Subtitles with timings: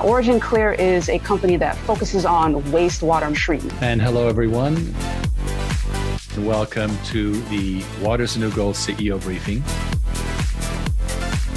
[0.00, 3.80] Origin Clear is a company that focuses on wastewater treatment.
[3.82, 4.94] And hello, everyone.
[6.38, 9.62] Welcome to the Water's New Gold CEO briefing.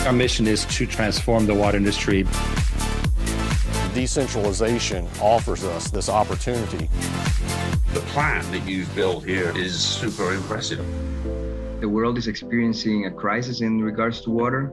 [0.06, 2.28] Our mission is to transform the water industry.
[3.94, 6.90] Decentralization offers us this opportunity.
[7.94, 10.86] The plan that you've built here is super impressive.
[11.80, 14.70] The world is experiencing a crisis in regards to water.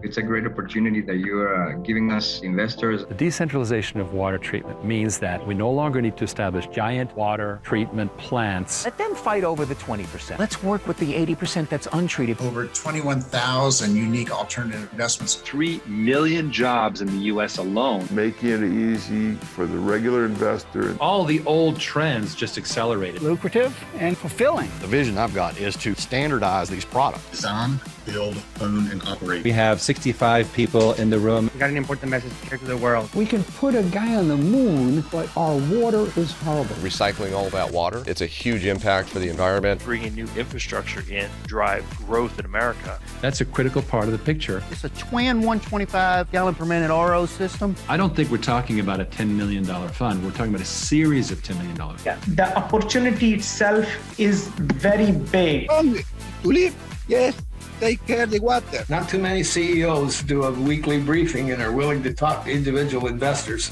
[0.00, 3.04] It's a great opportunity that you are uh, giving us investors.
[3.06, 7.60] The decentralization of water treatment means that we no longer need to establish giant water
[7.64, 8.84] treatment plants.
[8.84, 10.38] Let them fight over the 20%.
[10.38, 12.40] Let's work with the 80% that's untreated.
[12.40, 15.34] Over 21,000 unique alternative investments.
[15.34, 17.58] 3 million jobs in the U.S.
[17.58, 18.06] alone.
[18.12, 20.96] Making it easy for the regular investor.
[21.00, 23.20] All the old trends just accelerated.
[23.20, 24.70] Lucrative and fulfilling.
[24.78, 27.28] The vision I've got is to standardize these products.
[27.30, 29.44] Design, build, own, and operate.
[29.44, 31.50] We have 65 people in the room.
[31.52, 33.12] We got an important message to share to the world.
[33.14, 36.74] We can put a guy on the moon, but our water is horrible.
[36.76, 39.82] Recycling all that water, it's a huge impact for the environment.
[39.84, 42.98] Bringing new infrastructure in, drive growth in America.
[43.20, 44.62] That's a critical part of the picture.
[44.70, 47.76] It's a twin 125 gallon per minute RO system.
[47.88, 50.24] I don't think we're talking about a $10 million fund.
[50.24, 51.96] We're talking about a series of $10 million.
[52.04, 53.86] Yeah, the opportunity itself
[54.18, 55.70] is very big.
[55.70, 56.04] Only
[56.42, 56.74] to live,
[57.08, 57.34] yes,
[57.78, 58.84] take care of the water.
[58.88, 63.06] Not too many CEOs do a weekly briefing and are willing to talk to individual
[63.06, 63.70] investors.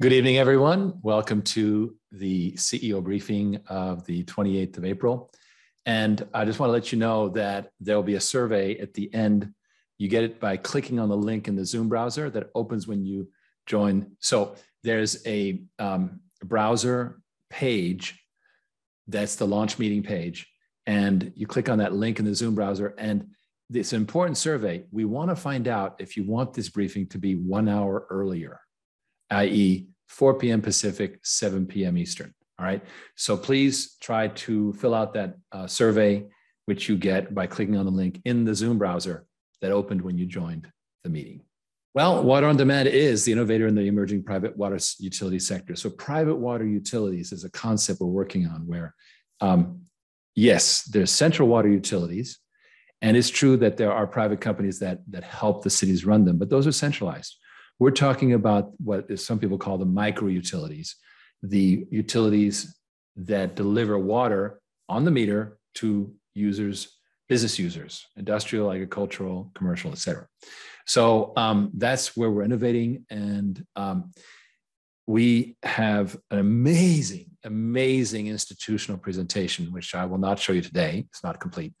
[0.00, 0.94] Good evening, everyone.
[1.02, 5.32] Welcome to the CEO briefing of the 28th of April.
[5.86, 8.94] And I just want to let you know that there will be a survey at
[8.94, 9.52] the end.
[9.98, 13.04] You get it by clicking on the link in the Zoom browser that opens when
[13.04, 13.28] you
[13.66, 14.12] join.
[14.18, 18.18] So there's a um, browser page
[19.08, 20.48] that's the launch meeting page.
[20.86, 22.94] And you click on that link in the Zoom browser.
[22.98, 23.28] And
[23.72, 24.84] it's an important survey.
[24.90, 28.60] We want to find out if you want this briefing to be one hour earlier,
[29.30, 30.60] i.e., 4 p.m.
[30.60, 31.96] Pacific, 7 p.m.
[31.96, 32.34] Eastern.
[32.58, 32.82] All right.
[33.16, 36.26] So please try to fill out that uh, survey,
[36.66, 39.26] which you get by clicking on the link in the Zoom browser
[39.62, 40.70] that opened when you joined
[41.02, 41.40] the meeting.
[41.94, 45.76] Well, Water on Demand is the innovator in the emerging private water utility sector.
[45.76, 48.94] So, private water utilities is a concept we're working on where,
[49.42, 49.82] um,
[50.34, 52.38] yes, there's central water utilities,
[53.02, 56.38] and it's true that there are private companies that, that help the cities run them,
[56.38, 57.36] but those are centralized.
[57.78, 60.96] We're talking about what some people call the micro utilities,
[61.42, 62.74] the utilities
[63.16, 66.96] that deliver water on the meter to users,
[67.28, 70.26] business users, industrial, agricultural, commercial, et cetera.
[70.86, 73.06] So um, that's where we're innovating.
[73.10, 74.12] And um,
[75.06, 81.04] we have an amazing, amazing institutional presentation, which I will not show you today.
[81.08, 81.74] It's not complete,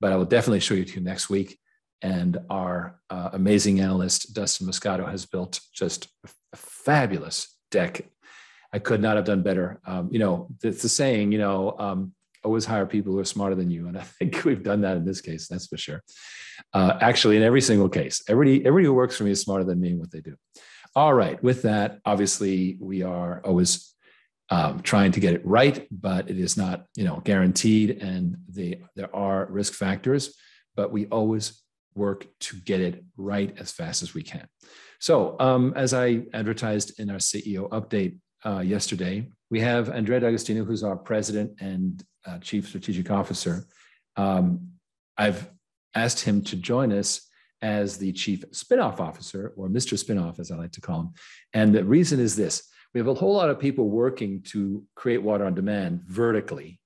[0.00, 1.58] but I will definitely show you to next week.
[2.00, 6.08] And our uh, amazing analyst, Dustin Moscato, has built just
[6.52, 8.02] a fabulous deck.
[8.72, 9.80] I could not have done better.
[9.86, 12.12] Um, you know, it's the saying, you know, um,
[12.44, 13.88] always hire people who are smarter than you.
[13.88, 16.02] And I think we've done that in this case, that's for sure.
[16.72, 19.80] Uh, actually, in every single case, everybody, everybody who works for me is smarter than
[19.80, 20.36] me in what they do.
[20.94, 23.94] All right, with that, obviously, we are always
[24.50, 28.82] um, trying to get it right, but it is not, you know, guaranteed, and they,
[28.94, 30.36] there are risk factors,
[30.76, 31.62] but we always
[31.94, 34.46] work to get it right as fast as we can.
[35.00, 40.64] So, um, as I advertised in our CEO update uh, yesterday, we have Andrea D'Agostino,
[40.64, 43.66] who's our president and uh, chief strategic officer.
[44.16, 44.68] Um,
[45.16, 45.50] I've
[45.94, 47.28] asked him to join us
[47.60, 50.02] as the chief spinoff officer, or Mr.
[50.02, 51.10] Spinoff, as I like to call him.
[51.52, 55.22] And the reason is this we have a whole lot of people working to create
[55.22, 56.80] water on demand vertically,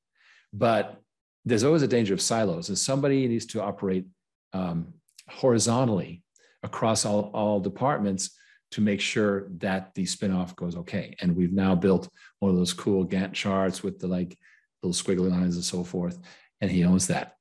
[0.52, 1.00] but
[1.44, 4.06] there's always a danger of silos, and somebody needs to operate
[4.52, 4.94] um,
[5.28, 6.22] horizontally
[6.62, 8.30] across all, all departments
[8.72, 11.14] to make sure that the spinoff goes okay.
[11.20, 12.08] And we've now built
[12.40, 14.36] one of those cool Gantt charts with the like
[14.82, 16.18] little squiggly lines and so forth,
[16.60, 17.36] and he owns that.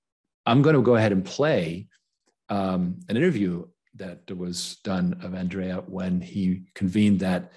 [0.46, 1.88] I'm going to go ahead and play
[2.50, 3.66] um, an interview
[3.96, 7.52] that was done of Andrea when he convened that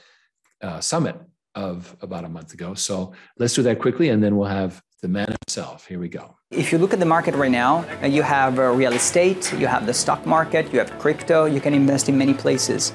[0.62, 1.16] uh, summit
[1.54, 2.75] of about a month ago.
[2.75, 5.86] So let's do that quickly, and then we'll have the man himself.
[5.86, 6.34] Here we go.
[6.50, 9.68] If you look at the market right now, uh, you have uh, real estate, you
[9.68, 12.92] have the stock market, you have crypto, you can invest in many places.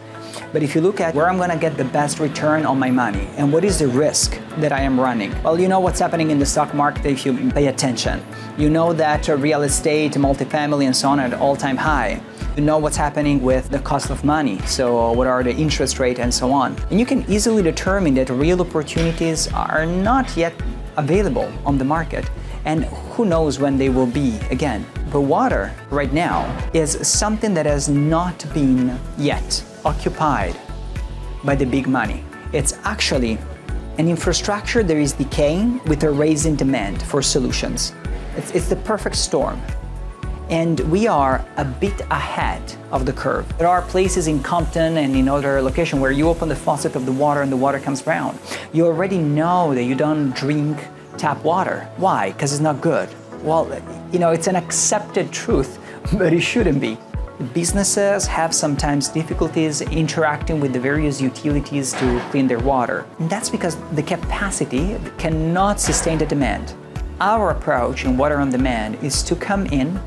[0.51, 2.91] But if you look at where I'm going to get the best return on my
[2.91, 6.31] money and what is the risk that I am running, well, you know what's happening
[6.31, 8.21] in the stock market if you pay attention.
[8.57, 12.21] You know that uh, real estate, multifamily, and so on are at all-time high.
[12.57, 16.19] You know what's happening with the cost of money, so what are the interest rate
[16.19, 16.75] and so on.
[16.89, 20.53] And you can easily determine that real opportunities are not yet
[20.97, 22.29] available on the market.
[22.65, 24.85] And who knows when they will be again.
[25.11, 30.55] But water, right now, is something that has not been yet occupied
[31.43, 32.23] by the big money.
[32.53, 33.37] It's actually
[33.97, 37.93] an infrastructure that is decaying with a raising demand for solutions.
[38.35, 39.61] It's, it's the perfect storm.
[40.53, 42.61] And we are a bit ahead
[42.91, 43.57] of the curve.
[43.57, 47.07] There are places in Compton and in other locations where you open the faucet of
[47.07, 48.37] the water and the water comes brown.
[48.71, 50.77] You already know that you don't drink
[51.17, 51.89] tap water.
[51.97, 52.33] Why?
[52.33, 53.09] Because it's not good.
[53.41, 53.65] Well,
[54.11, 55.79] you know, it's an accepted truth,
[56.19, 56.99] but it shouldn't be.
[57.55, 63.07] Businesses have sometimes difficulties interacting with the various utilities to clean their water.
[63.17, 66.75] And that's because the capacity cannot sustain the demand.
[67.19, 69.99] Our approach in Water on Demand is to come in,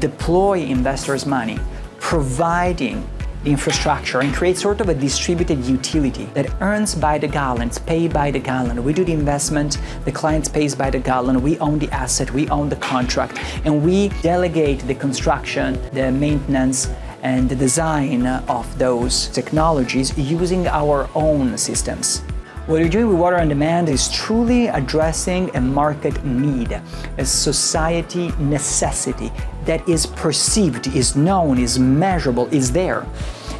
[0.00, 1.58] deploy investors' money,
[2.00, 3.08] providing
[3.46, 8.30] infrastructure and create sort of a distributed utility that earns by the gallons, pay by
[8.30, 8.82] the gallon.
[8.82, 12.48] We do the investment, the client pays by the gallon, we own the asset, we
[12.48, 16.90] own the contract, and we delegate the construction, the maintenance,
[17.22, 22.22] and the design of those technologies using our own systems.
[22.66, 26.72] What you're doing with Water on Demand is truly addressing a market need,
[27.16, 29.30] a society necessity
[29.66, 33.06] that is perceived, is known, is measurable, is there.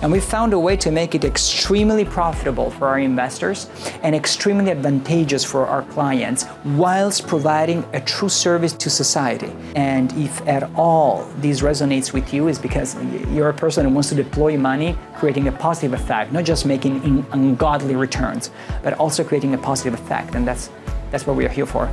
[0.02, 3.68] And we found a way to make it extremely profitable for our investors
[4.02, 9.52] and extremely advantageous for our clients whilst providing a true service to society.
[9.74, 12.96] And if at all this resonates with you is because
[13.30, 17.26] you're a person who wants to deploy money, creating a positive effect, not just making
[17.32, 18.50] ungodly returns,
[18.82, 20.34] but also creating a positive effect.
[20.34, 20.70] And that's
[21.10, 21.86] that's what we are here for.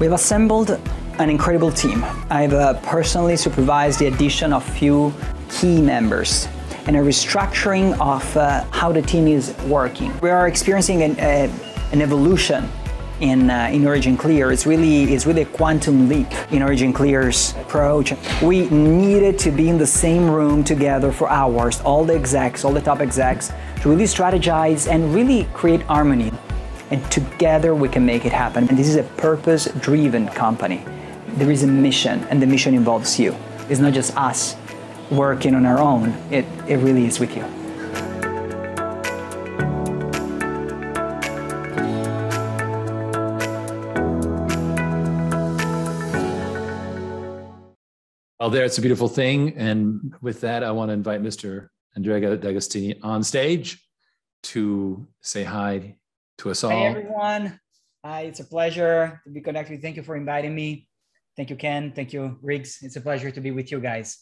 [0.00, 0.80] We've assembled
[1.20, 2.02] an incredible team.
[2.30, 5.12] I've uh, personally supervised the addition of few
[5.50, 6.48] key members
[6.86, 10.18] and a restructuring of uh, how the team is working.
[10.20, 12.70] We are experiencing an, an evolution
[13.20, 14.50] in, uh, in OriginClear.
[14.50, 18.14] It's really, it's really a quantum leap in OriginClear's approach.
[18.40, 22.72] We needed to be in the same room together for hours, all the execs, all
[22.72, 23.52] the top execs,
[23.82, 26.32] to really strategize and really create harmony.
[26.90, 28.66] And together we can make it happen.
[28.70, 30.82] And this is a purpose driven company
[31.38, 33.34] there is a mission, and the mission involves you.
[33.68, 34.56] It's not just us
[35.10, 37.44] working on our own, it, it really is with you.
[48.38, 49.54] Well, there, it's a beautiful thing.
[49.56, 51.68] And with that, I want to invite Mr.
[51.94, 53.78] Andrea D'Agostini on stage
[54.44, 55.96] to say hi
[56.38, 56.70] to us all.
[56.70, 57.60] Hey, everyone.
[58.02, 59.82] Hi, it's a pleasure to be connected.
[59.82, 60.88] Thank you for inviting me.
[61.36, 61.92] Thank you, Ken.
[61.94, 62.78] Thank you, Riggs.
[62.82, 64.18] It's a pleasure to be with you guys.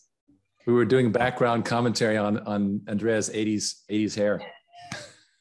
[0.66, 4.40] We were doing background commentary on on Andrea's 80s 80s hair.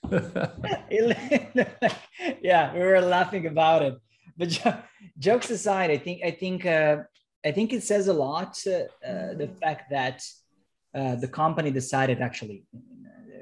[2.42, 3.96] yeah, we were laughing about it.
[4.38, 4.78] But jo-
[5.20, 6.98] jokes aside, I think I think uh,
[7.46, 8.58] I think it says a lot.
[8.66, 10.24] Uh, the fact that
[10.96, 12.66] uh, the company decided, actually,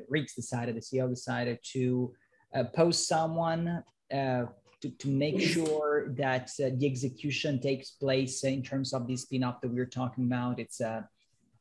[0.10, 2.14] Riggs decided, the CEO decided to
[2.56, 3.84] uh, post someone
[4.14, 4.44] uh,
[4.82, 9.62] to, to make sure that uh, the execution takes place in terms of this spin-off
[9.62, 10.60] that we are talking about.
[10.60, 11.02] It's uh,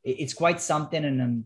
[0.03, 1.45] it's quite something, and um,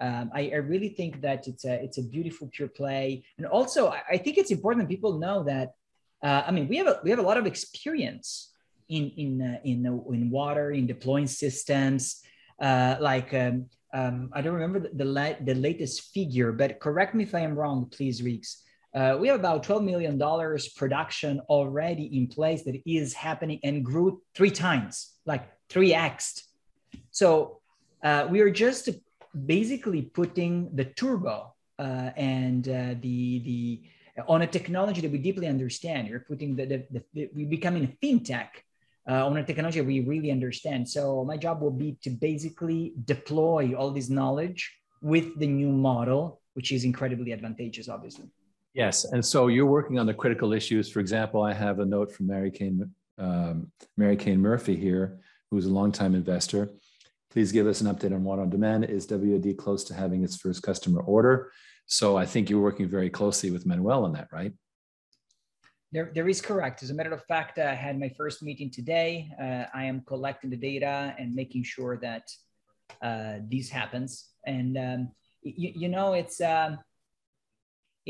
[0.00, 3.88] um, I, I, really think that it's a it's a beautiful pure play, and also
[3.88, 5.74] I, I think it's important that people know that.
[6.22, 8.52] Uh, I mean, we have a, we have a lot of experience
[8.88, 12.22] in in uh, in uh, in water in deploying systems.
[12.60, 17.14] Uh, like um, um, I don't remember the the, la- the latest figure, but correct
[17.14, 18.62] me if I am wrong, please, Riggs.
[18.92, 20.18] Uh, we have about $12 million
[20.76, 26.42] production already in place that is happening and grew three times, like 3x.
[27.10, 27.60] So
[28.02, 28.88] uh, we are just
[29.46, 33.82] basically putting the turbo uh, and uh, the, the
[34.26, 36.08] on a technology that we deeply understand.
[36.08, 38.48] You're putting the, the, the, the we're becoming a fintech
[39.08, 40.88] uh, on a technology we really understand.
[40.88, 46.40] So my job will be to basically deploy all this knowledge with the new model,
[46.54, 48.26] which is incredibly advantageous, obviously.
[48.74, 50.90] Yes, and so you're working on the critical issues.
[50.90, 55.18] For example, I have a note from Mary Kane, um, Mary Kane Murphy here,
[55.50, 56.70] who's a longtime investor.
[57.30, 58.84] Please give us an update on Water on Demand.
[58.84, 61.50] Is WOD close to having its first customer order?
[61.86, 64.52] So I think you're working very closely with Manuel on that, right?
[65.92, 66.84] There, there is correct.
[66.84, 69.28] As a matter of fact, I had my first meeting today.
[69.40, 72.30] Uh, I am collecting the data and making sure that
[73.02, 74.28] uh, this happens.
[74.46, 75.10] And um,
[75.42, 76.78] you, you know, it's um,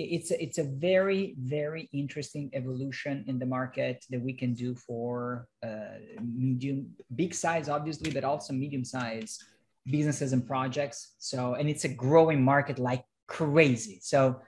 [0.05, 4.75] it's a, it's a very very interesting evolution in the market that we can do
[4.75, 9.39] for uh, medium big size obviously but also medium size
[9.87, 14.41] businesses and projects so and it's a growing market like crazy so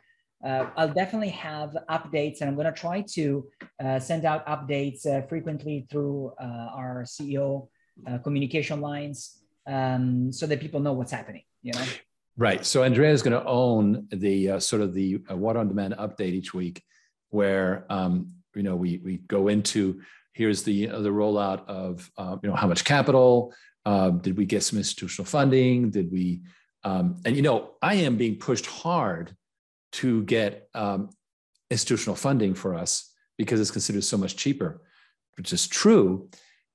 [0.45, 3.47] uh, I'll definitely have updates, and I'm going to try to
[3.83, 7.69] uh, send out updates uh, frequently through uh, our CEO
[8.09, 11.45] uh, communication lines, um, so that people know what's happening.
[11.63, 11.85] You know.
[12.37, 12.65] Right.
[12.65, 16.33] So Andrea is going to own the uh, sort of the water on demand update
[16.33, 16.83] each week,
[17.29, 20.01] where um, you know we we go into
[20.33, 22.11] here's the the rollout of
[22.43, 23.53] you know how much capital
[24.23, 26.41] did we get some institutional funding did we
[26.85, 29.37] um, and you know I am being pushed hard
[29.93, 31.11] to get um,
[31.71, 34.83] institutional funding for us because it's considered so much cheaper,
[35.37, 36.29] which is true.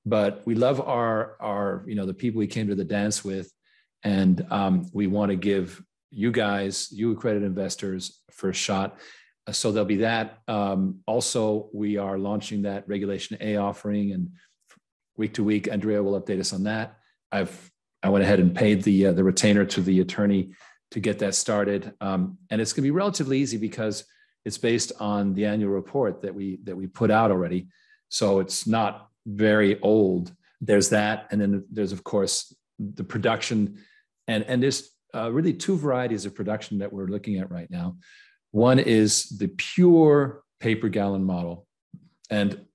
[0.05, 3.51] But we love our our you know the people we came to the dance with,
[4.07, 8.97] and um, we want to give you guys, you accredited investors, first shot.
[9.51, 10.39] So there'll be that.
[10.47, 14.29] Um, also, we are launching that Regulation A offering, and
[15.17, 16.97] week to week, Andrea will update us on that.
[17.33, 17.71] I've
[18.01, 20.53] I went ahead and paid the uh, the retainer to the attorney
[20.91, 21.93] to get that started.
[21.99, 24.05] Um, and it's going to be relatively easy because
[24.45, 27.67] it's based on the annual report that we that we put out already.
[28.07, 30.33] So it's not very old.
[30.61, 33.79] There's that, and then there's of course the production,
[34.27, 37.97] and and there's uh, really two varieties of production that we're looking at right now.
[38.51, 41.67] One is the pure pay per gallon model,
[42.29, 42.65] and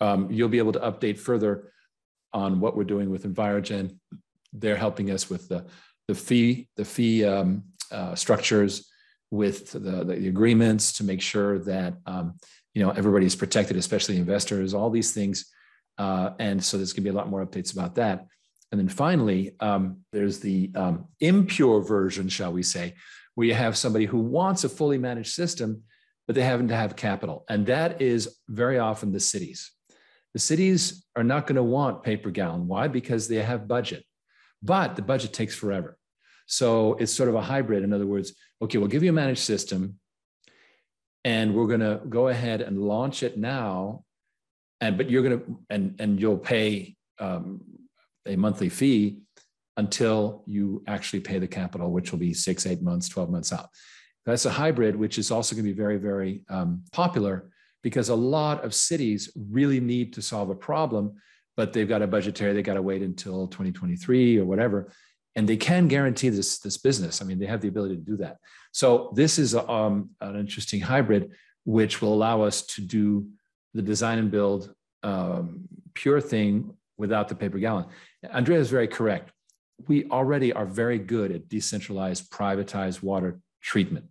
[0.00, 1.72] um, you'll be able to update further
[2.32, 3.98] on what we're doing with Envirogen.
[4.52, 5.66] They're helping us with the
[6.08, 8.88] the fee the fee um, uh, structures
[9.30, 12.34] with the, the, agreements to make sure that um,
[12.74, 14.74] you know everybody is protected, especially investors.
[14.74, 15.46] All these things,
[15.98, 18.26] uh, and so there's going to be a lot more updates about that.
[18.72, 22.94] And then finally, um, there's the um, impure version, shall we say,
[23.34, 25.82] where you have somebody who wants a fully managed system,
[26.26, 29.70] but they happen to have capital, and that is very often the cities.
[30.32, 32.66] The cities are not going to want pay per gallon.
[32.66, 32.88] Why?
[32.88, 34.04] Because they have budget,
[34.62, 35.98] but the budget takes forever.
[36.46, 37.82] So it's sort of a hybrid.
[37.82, 39.98] In other words, okay, we'll give you a managed system
[41.24, 44.04] and we're going to go ahead and launch it now.
[44.80, 47.60] And, but you're going to, and, and you'll pay um,
[48.26, 49.18] a monthly fee
[49.76, 53.68] until you actually pay the capital, which will be six, eight months, 12 months out.
[54.26, 57.50] That's a hybrid, which is also going to be very, very um, popular
[57.82, 61.14] because a lot of cities really need to solve a problem,
[61.56, 64.92] but they've got a budgetary, they got to wait until 2023 or whatever
[65.34, 67.22] and they can guarantee this this business.
[67.22, 68.38] I mean, they have the ability to do that.
[68.72, 71.32] So this is a, um, an interesting hybrid,
[71.64, 73.28] which will allow us to do
[73.74, 77.86] the design and build um, pure thing without the pay per gallon.
[78.30, 79.32] Andrea is very correct.
[79.88, 84.06] We already are very good at decentralized, privatized water treatment,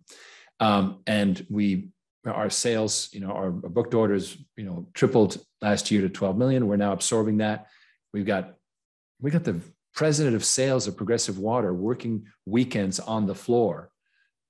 [0.60, 1.88] um, and we
[2.26, 6.68] our sales, you know, our booked orders, you know, tripled last year to 12 million.
[6.68, 7.66] We're now absorbing that.
[8.12, 8.54] We've got
[9.20, 9.60] we got the
[9.94, 13.90] president of sales of Progressive Water working weekends on the floor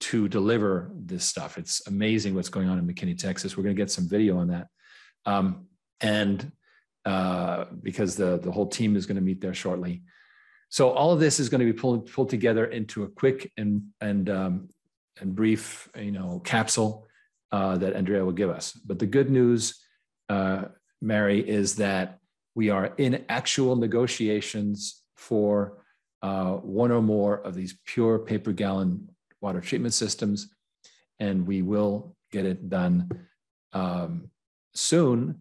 [0.00, 1.58] to deliver this stuff.
[1.58, 3.56] It's amazing what's going on in McKinney, Texas.
[3.56, 4.66] We're going to get some video on that.
[5.26, 5.66] Um,
[6.00, 6.50] and
[7.04, 10.02] uh, because the, the whole team is going to meet there shortly.
[10.68, 13.82] So all of this is going to be pulled, pulled together into a quick and,
[14.00, 14.68] and, um,
[15.20, 17.06] and brief, you know, capsule
[17.50, 18.72] uh, that Andrea will give us.
[18.72, 19.78] But the good news,
[20.28, 20.64] uh,
[21.02, 22.18] Mary, is that
[22.54, 25.84] we are in actual negotiations for
[26.22, 29.08] uh, one or more of these pure pay per gallon
[29.40, 30.48] water treatment systems.
[31.18, 33.26] And we will get it done
[33.72, 34.30] um,
[34.74, 35.40] soon.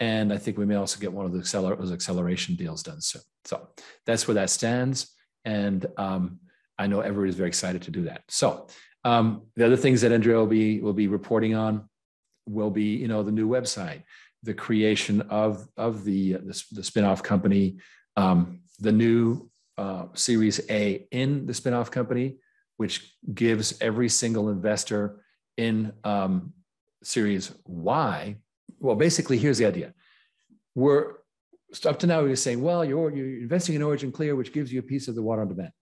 [0.00, 3.22] And I think we may also get one of those acceleration deals done soon.
[3.44, 3.68] So
[4.06, 5.14] that's where that stands.
[5.44, 6.40] And um,
[6.78, 8.22] I know everybody's very excited to do that.
[8.28, 8.66] So
[9.04, 11.88] um, the other things that Andrea will be will be reporting on
[12.46, 14.02] will be, you know, the new website,
[14.42, 17.76] the creation of of the the, the spinoff company,
[18.16, 22.36] um, the new uh, Series A in the spinoff company,
[22.76, 25.22] which gives every single investor
[25.56, 26.52] in um,
[27.02, 28.36] Series Y.
[28.78, 29.92] Well, basically, here's the idea:
[30.74, 31.14] we're
[31.86, 34.80] up to now we're saying, well, you're you're investing in Origin Clear, which gives you
[34.80, 35.72] a piece of the water on demand.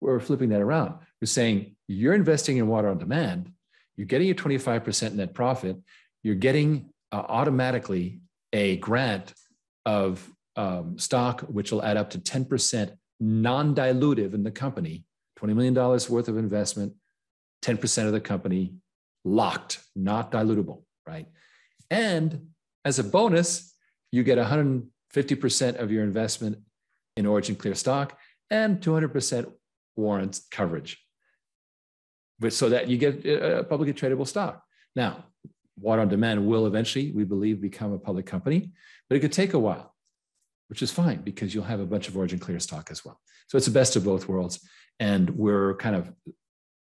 [0.00, 0.94] We're flipping that around.
[1.20, 3.52] We're saying you're investing in water on demand.
[3.96, 5.78] You're getting a 25% net profit.
[6.22, 8.20] You're getting uh, automatically
[8.52, 9.32] a grant
[9.86, 15.04] of um, stock, which will add up to 10% non dilutive in the company,
[15.38, 16.92] $20 million worth of investment,
[17.62, 18.74] 10% of the company
[19.24, 21.26] locked, not dilutable, right?
[21.90, 22.48] And
[22.84, 23.74] as a bonus,
[24.12, 26.58] you get 150% of your investment
[27.16, 28.18] in Origin Clear stock
[28.50, 29.52] and 200%
[29.96, 31.02] warrants coverage,
[32.38, 34.62] but so that you get a publicly tradable stock.
[34.94, 35.24] Now,
[35.78, 38.72] Water on Demand will eventually, we believe, become a public company,
[39.08, 39.96] but it could take a while
[40.68, 43.20] which is fine because you'll have a bunch of origin clear stock as well.
[43.48, 44.66] So it's the best of both worlds.
[44.98, 46.12] And we're kind of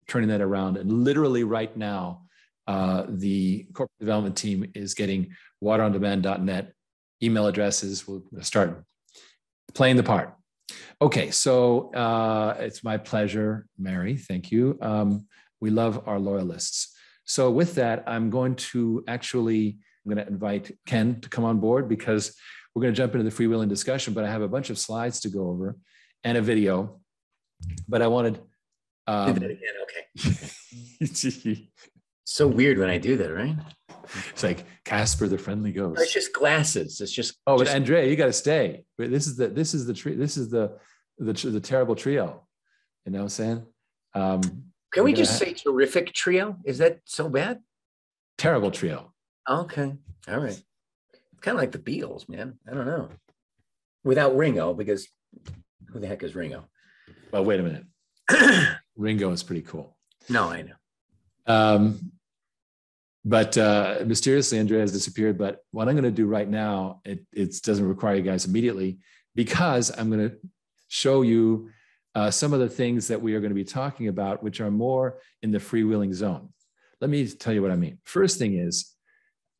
[0.08, 0.76] turning that around.
[0.76, 2.22] And literally right now,
[2.66, 6.72] uh, the corporate development team is getting waterondemand.net
[7.22, 8.06] email addresses.
[8.06, 8.84] We'll start
[9.74, 10.34] playing the part.
[11.00, 14.16] Okay, so uh, it's my pleasure, Mary.
[14.16, 14.78] Thank you.
[14.80, 15.26] Um,
[15.60, 16.96] we love our loyalists.
[17.24, 21.60] So with that, I'm going to actually I'm going to invite Ken to come on
[21.60, 22.36] board because
[22.74, 24.14] we're going to jump into the freewheeling discussion.
[24.14, 25.76] But I have a bunch of slides to go over
[26.24, 27.00] and a video.
[27.88, 28.40] But I wanted.
[29.06, 29.74] Um, do that again.
[29.84, 31.68] Okay.
[32.24, 33.56] so weird when I do that, right?
[34.30, 36.00] It's like Casper the Friendly Ghost.
[36.00, 37.00] It's just glasses.
[37.00, 37.38] It's just.
[37.46, 37.70] Oh, just...
[37.70, 38.84] but Andrea, you got to stay.
[38.98, 40.14] This is the this is the tree.
[40.14, 40.78] This is the
[41.18, 42.46] the the terrible trio.
[43.04, 43.66] You know what I'm saying?
[44.14, 44.42] Um,
[44.92, 45.48] Can we just have...
[45.48, 46.58] say terrific trio?
[46.64, 47.60] Is that so bad?
[48.38, 49.12] Terrible trio.
[49.48, 49.94] Okay.
[50.28, 50.50] All right.
[50.52, 52.58] It's kind of like the Beatles, man.
[52.70, 53.08] I don't know.
[54.04, 55.08] Without Ringo, because
[55.92, 56.64] who the heck is Ringo?
[57.32, 58.78] Well, wait a minute.
[58.96, 59.96] Ringo is pretty cool.
[60.28, 60.74] No, I know.
[61.46, 62.12] Um,
[63.24, 65.38] but uh, mysteriously, Andrea has disappeared.
[65.38, 68.98] But what I'm going to do right now, it, it doesn't require you guys immediately
[69.34, 70.36] because I'm going to
[70.88, 71.70] show you
[72.14, 74.70] uh, some of the things that we are going to be talking about, which are
[74.70, 76.48] more in the freewheeling zone.
[77.00, 77.98] Let me tell you what I mean.
[78.04, 78.92] First thing is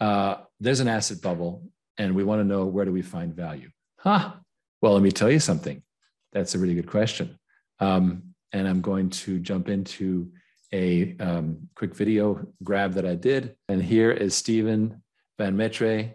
[0.00, 1.64] uh, there's an asset bubble,
[1.98, 3.70] and we want to know where do we find value?
[3.96, 4.32] Huh?
[4.80, 5.82] Well, let me tell you something.
[6.32, 7.38] That's a really good question.
[7.78, 10.30] Um, and I'm going to jump into
[10.73, 13.57] a um, quick video grab that I did.
[13.69, 15.02] And here is Steven
[15.38, 16.14] Van Metre.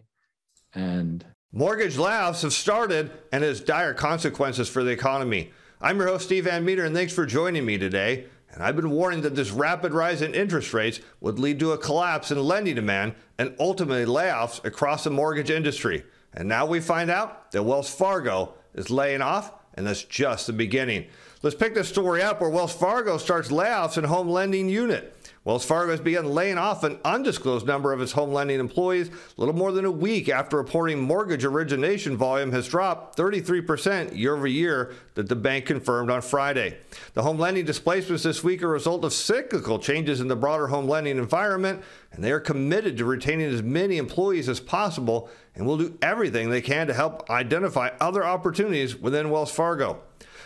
[0.74, 5.52] And mortgage layoffs have started and has dire consequences for the economy.
[5.80, 8.26] I'm your host, Steve Van Metre, and thanks for joining me today.
[8.52, 11.78] And I've been warning that this rapid rise in interest rates would lead to a
[11.78, 16.04] collapse in lending demand and ultimately layoffs across the mortgage industry.
[16.34, 20.54] And now we find out that Wells Fargo is laying off, and that's just the
[20.54, 21.08] beginning.
[21.44, 25.13] Let's pick this story up where Wells Fargo starts layoffs in home lending unit.
[25.44, 29.13] Wells Fargo has begun laying off an undisclosed number of its home lending employees a
[29.38, 34.47] little more than a week after reporting mortgage origination volume has dropped 33% year over
[34.47, 36.80] year that the bank confirmed on Friday.
[37.13, 40.67] The home lending displacements this week are a result of cyclical changes in the broader
[40.67, 45.67] home lending environment, and they are committed to retaining as many employees as possible and
[45.67, 50.02] will do everything they can to help identify other opportunities within Wells Fargo.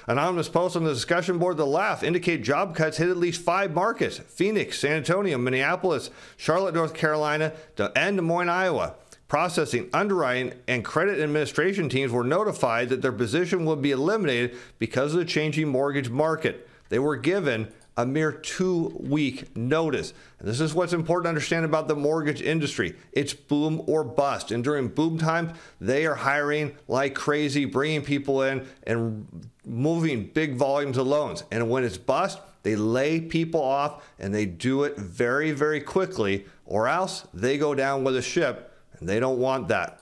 [0.08, 3.74] Anonymous posts on the discussion board The Layoff indicate job cuts hit at least five
[3.74, 7.54] markets Phoenix, San Antonio, Minneapolis, Charlotte, North Carolina,
[7.96, 8.96] and Des Moines, Iowa.
[9.28, 15.14] Processing, underwriting, and credit administration teams were notified that their position would be eliminated because
[15.14, 16.68] of the changing mortgage market.
[16.90, 20.14] They were given a mere two week notice.
[20.40, 24.52] And this is what's important to understand about the mortgage industry it's boom or bust.
[24.52, 30.56] And during boom times, they are hiring like crazy, bringing people in and moving big
[30.56, 31.44] volumes of loans.
[31.52, 36.46] And when it's bust, they lay people off and they do it very, very quickly,
[36.66, 40.00] or else they go down with a ship, and they don't want that.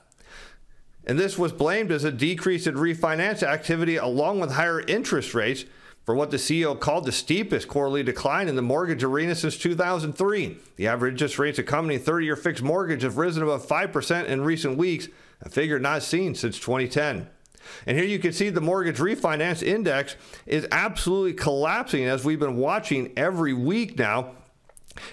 [1.06, 5.66] And this was blamed as a decrease in refinance activity along with higher interest rates
[6.06, 10.58] for what the CEO called the steepest quarterly decline in the mortgage arena since 2003.
[10.76, 14.78] The average interest rates accompanying 30 year fixed mortgage have risen above 5% in recent
[14.78, 15.08] weeks,
[15.42, 17.28] a figure not seen since 2010.
[17.86, 22.58] And here you can see the mortgage refinance index is absolutely collapsing as we've been
[22.58, 24.32] watching every week now.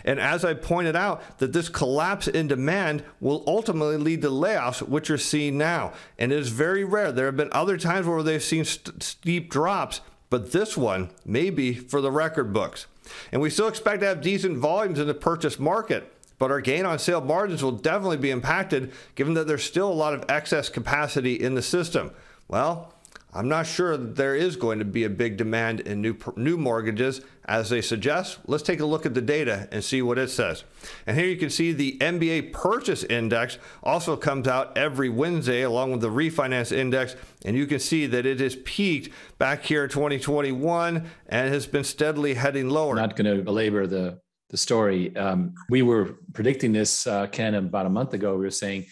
[0.04, 4.82] And as I pointed out, that this collapse in demand will ultimately lead to layoffs,
[4.82, 5.92] which you're seeing now.
[6.18, 7.12] And it is very rare.
[7.12, 11.50] There have been other times where they've seen st- steep drops, but this one may
[11.50, 12.86] be for the record books.
[13.30, 16.84] And we still expect to have decent volumes in the purchase market, but our gain
[16.84, 20.68] on sale margins will definitely be impacted given that there's still a lot of excess
[20.68, 22.10] capacity in the system.
[22.48, 22.92] Well,
[23.36, 26.56] I'm not sure that there is going to be a big demand in new new
[26.56, 28.38] mortgages as they suggest.
[28.46, 30.64] Let's take a look at the data and see what it says.
[31.06, 35.92] And here you can see the MBA purchase index also comes out every Wednesday along
[35.92, 39.90] with the refinance index and you can see that it has peaked back here in
[39.90, 42.92] 2021 and has been steadily heading lower.
[42.92, 45.14] I'm not going to belabor the the story.
[45.16, 48.36] Um, we were predicting this uh, Ken about a month ago.
[48.36, 48.86] We were saying,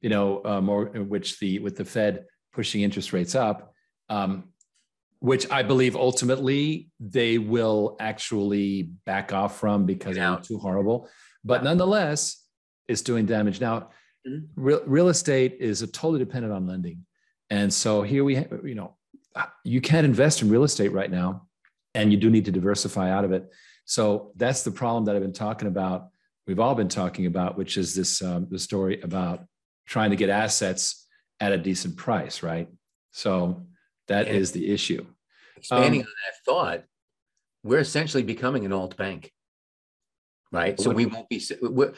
[0.00, 3.73] you know, uh, more which the with the Fed pushing interest rates up
[4.14, 4.44] um,
[5.18, 11.08] which I believe ultimately they will actually back off from because they're too horrible.
[11.44, 12.42] But nonetheless,
[12.86, 13.60] it's doing damage.
[13.60, 13.90] Now,
[14.26, 14.44] mm-hmm.
[14.54, 17.06] real, real estate is totally dependent on lending.
[17.50, 18.96] And so here we, have, you know,
[19.64, 21.48] you can't invest in real estate right now,
[21.94, 23.50] and you do need to diversify out of it.
[23.84, 26.08] So that's the problem that I've been talking about.
[26.46, 29.44] We've all been talking about, which is this um, the story about
[29.86, 31.06] trying to get assets
[31.40, 32.68] at a decent price, right?
[33.12, 33.66] So
[34.08, 35.06] that and is the issue.
[35.56, 36.84] Expanding um, on that thought,
[37.62, 39.32] we're essentially becoming an alt bank.
[40.54, 40.80] right?
[40.80, 41.42] So we won't be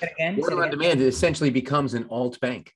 [0.02, 1.00] again, water on demand.
[1.00, 2.72] It essentially becomes an alt bank,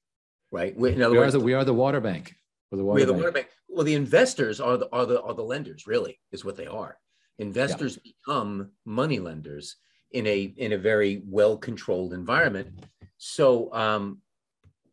[0.50, 0.74] right?
[0.76, 2.34] In other we words, are the, we are the water bank.
[2.70, 3.22] We're the water, we're the bank.
[3.22, 3.48] water bank.
[3.68, 5.86] Well, the investors are the are the are the lenders.
[5.86, 6.98] Really, is what they are.
[7.38, 8.12] Investors yeah.
[8.12, 9.76] become money lenders
[10.12, 12.68] in a in a very well controlled environment.
[13.16, 14.18] So um,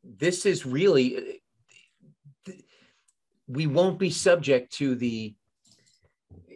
[0.03, 1.41] this is really
[3.47, 5.33] we won't be subject to the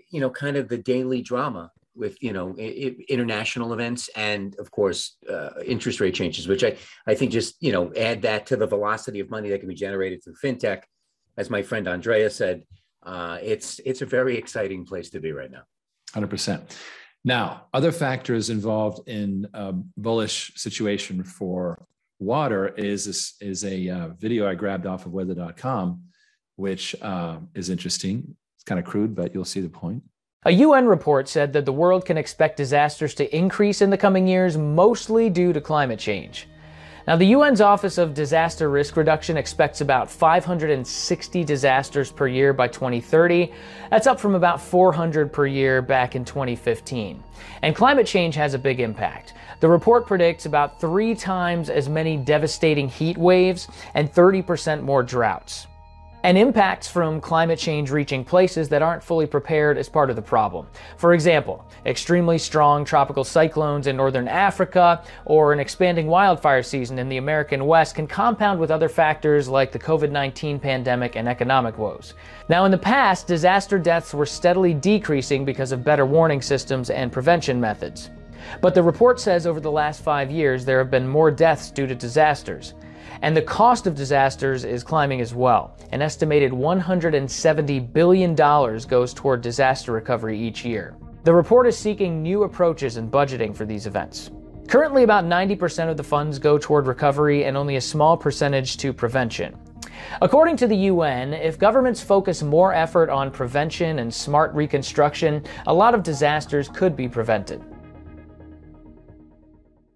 [0.09, 5.17] you know kind of the daily drama with you know international events and of course
[5.29, 6.75] uh, interest rate changes which i
[7.07, 9.75] i think just you know add that to the velocity of money that can be
[9.75, 10.83] generated through fintech.
[11.37, 12.63] As my friend andrea said
[13.03, 15.63] uh, it's it's a very exciting place to be right now.
[16.13, 16.61] 100%
[17.23, 21.85] now other factors involved in a bullish situation for
[22.19, 26.03] water is is a uh, video i grabbed off of weather.com
[26.61, 30.03] which uh, is interesting it's kind of crude but you'll see the point
[30.43, 34.25] a UN report said that the world can expect disasters to increase in the coming
[34.25, 36.47] years, mostly due to climate change.
[37.05, 42.67] Now, the UN's Office of Disaster Risk Reduction expects about 560 disasters per year by
[42.67, 43.51] 2030.
[43.91, 47.23] That's up from about 400 per year back in 2015.
[47.61, 49.35] And climate change has a big impact.
[49.59, 55.67] The report predicts about three times as many devastating heat waves and 30% more droughts
[56.23, 60.21] and impacts from climate change reaching places that aren't fully prepared as part of the
[60.21, 60.67] problem.
[60.97, 67.09] For example, extremely strong tropical cyclones in northern Africa or an expanding wildfire season in
[67.09, 71.77] the American West can compound with other factors like the COVID 19 pandemic and economic
[71.77, 72.13] woes.
[72.49, 77.11] Now, in the past, disaster deaths were steadily decreasing because of better warning systems and
[77.11, 78.11] prevention methods.
[78.59, 81.87] But the report says over the last five years there have been more deaths due
[81.87, 82.73] to disasters.
[83.23, 85.77] And the cost of disasters is climbing as well.
[85.91, 90.95] An estimated $170 billion goes toward disaster recovery each year.
[91.23, 94.31] The report is seeking new approaches in budgeting for these events.
[94.67, 98.91] Currently, about 90% of the funds go toward recovery and only a small percentage to
[98.91, 99.55] prevention.
[100.19, 105.73] According to the UN, if governments focus more effort on prevention and smart reconstruction, a
[105.73, 107.63] lot of disasters could be prevented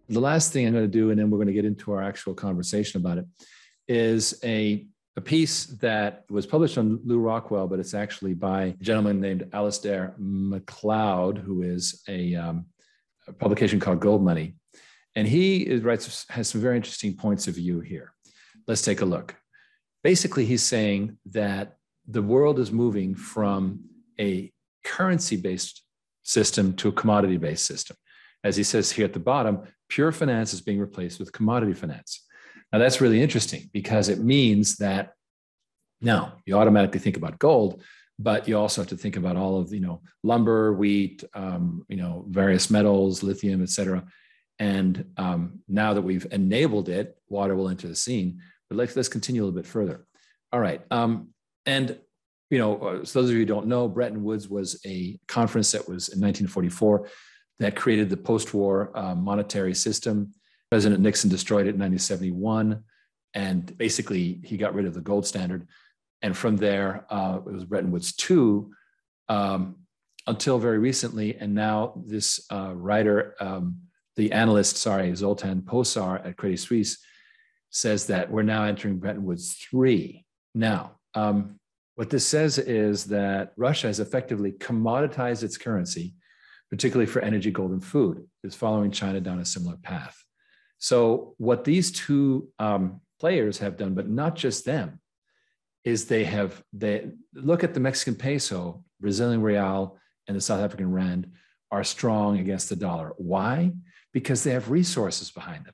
[0.09, 2.03] the last thing I'm going to do, and then we're going to get into our
[2.03, 3.25] actual conversation about it,
[3.87, 8.71] is a, a piece that was published on Lew Rockwell, but it's actually by a
[8.83, 12.65] gentleman named Alasdair Macleod, who is a, um,
[13.27, 14.55] a publication called Gold Money.
[15.15, 18.11] And he is, writes, has some very interesting points of view here.
[18.67, 19.35] Let's take a look.
[20.03, 23.79] Basically, he's saying that the world is moving from
[24.19, 24.51] a
[24.83, 25.83] currency based
[26.23, 27.95] system to a commodity based system.
[28.43, 32.25] As he says here at the bottom, pure finance is being replaced with commodity finance.
[32.71, 35.13] Now, that's really interesting because it means that
[36.01, 37.83] now you automatically think about gold,
[38.19, 41.97] but you also have to think about all of you know lumber, wheat, um, you
[41.97, 44.03] know various metals, lithium, et cetera.
[44.57, 48.41] And um, now that we've enabled it, water will enter the scene.
[48.69, 50.05] But let's let's continue a little bit further.
[50.51, 51.29] All right, um,
[51.65, 51.99] and
[52.49, 55.71] you know, uh, so those of you who don't know, Bretton Woods was a conference
[55.71, 57.09] that was in 1944
[57.59, 60.33] that created the post-war uh, monetary system.
[60.69, 62.83] President Nixon destroyed it in 1971,
[63.33, 65.67] and basically he got rid of the gold standard.
[66.21, 68.71] And from there, uh, it was Bretton Woods two
[69.29, 69.77] um,
[70.27, 71.35] until very recently.
[71.35, 73.77] And now this uh, writer, um,
[74.15, 76.97] the analyst, sorry, Zoltan Pozsar at Credit Suisse,
[77.69, 80.25] says that we're now entering Bretton Woods three.
[80.53, 81.59] Now, um,
[81.95, 86.13] what this says is that Russia has effectively commoditized its currency
[86.69, 90.15] particularly for energy, gold, and food, is following China down a similar path.
[90.77, 94.99] So, what these two um, players have done, but not just them,
[95.83, 99.97] is they have they look at the Mexican peso, Brazilian real,
[100.27, 101.31] and the South African rand
[101.71, 103.13] are strong against the dollar.
[103.17, 103.71] Why?
[104.13, 105.73] Because they have resources behind them.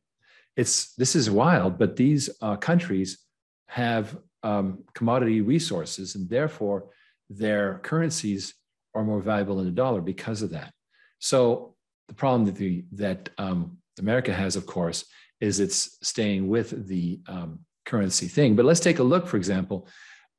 [0.58, 3.19] It's this is wild, but these uh, countries
[3.67, 6.89] have um, commodity resources, and therefore
[7.30, 8.54] their currencies
[8.93, 10.73] are more valuable than the dollar because of that.
[11.21, 11.75] So
[12.07, 15.05] the problem that the that um, America has, of course,
[15.39, 18.55] is it's staying with the um, currency thing.
[18.55, 19.88] But let's take a look, for example,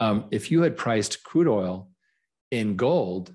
[0.00, 1.88] um, if you had priced crude oil
[2.50, 3.34] in gold,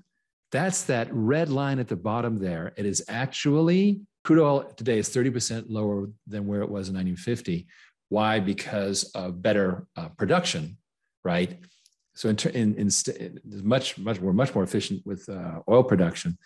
[0.52, 2.72] that's that red line at the bottom there.
[2.76, 7.66] It is actually crude oil today is 30% lower than where it was in 1950.
[8.10, 8.40] Why?
[8.40, 10.76] Because of better uh, production,
[11.24, 11.58] right?
[12.14, 16.36] So in, in, in, much much we're much more efficient with uh, oil production.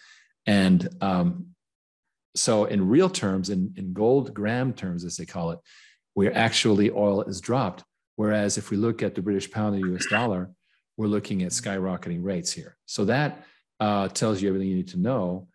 [0.47, 1.47] And um,
[2.35, 5.59] so, in real terms, in, in gold gram terms, as they call it,
[6.15, 7.85] where actually oil is dropped.
[8.17, 10.51] Whereas if we look at the British pound and US dollar,
[10.97, 12.77] we're looking at skyrocketing rates here.
[12.87, 13.45] So that
[13.81, 15.49] uh, tells you everything you need to know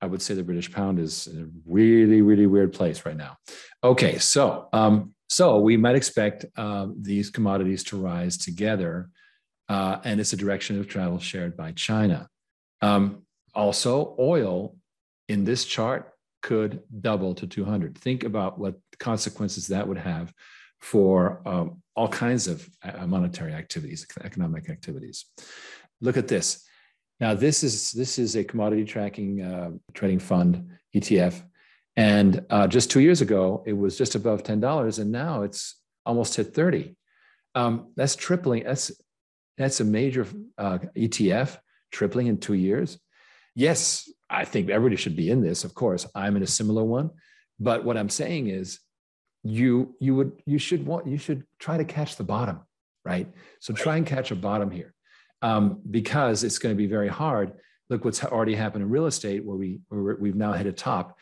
[0.00, 3.36] I would say the British pound is in a really, really weird place right now.
[3.84, 9.10] Okay, so um, so we might expect uh, these commodities to rise together,
[9.68, 12.28] uh, and it's a direction of travel shared by China.
[12.80, 13.22] Um,
[13.54, 14.76] also, oil
[15.28, 17.96] in this chart could double to 200.
[17.96, 20.32] Think about what consequences that would have
[20.80, 25.26] for um, all kinds of uh, monetary activities, economic activities.
[26.00, 26.66] Look at this.
[27.20, 31.42] Now, this is this is a commodity tracking uh, trading fund ETF,
[31.96, 35.76] and uh, just two years ago it was just above ten dollars, and now it's
[36.06, 36.96] almost hit thirty.
[37.54, 38.64] Um, that's tripling.
[38.64, 38.90] That's
[39.58, 41.58] that's a major uh, ETF
[41.92, 42.98] tripling in two years.
[43.60, 45.64] Yes, I think everybody should be in this.
[45.64, 47.10] Of course, I'm in a similar one,
[47.58, 48.80] but what I'm saying is,
[49.42, 52.60] you you would you should want you should try to catch the bottom,
[53.04, 53.28] right?
[53.58, 54.94] So try and catch a bottom here
[55.42, 57.52] um, because it's going to be very hard.
[57.90, 61.18] Look what's already happened in real estate, where we where we've now hit a top.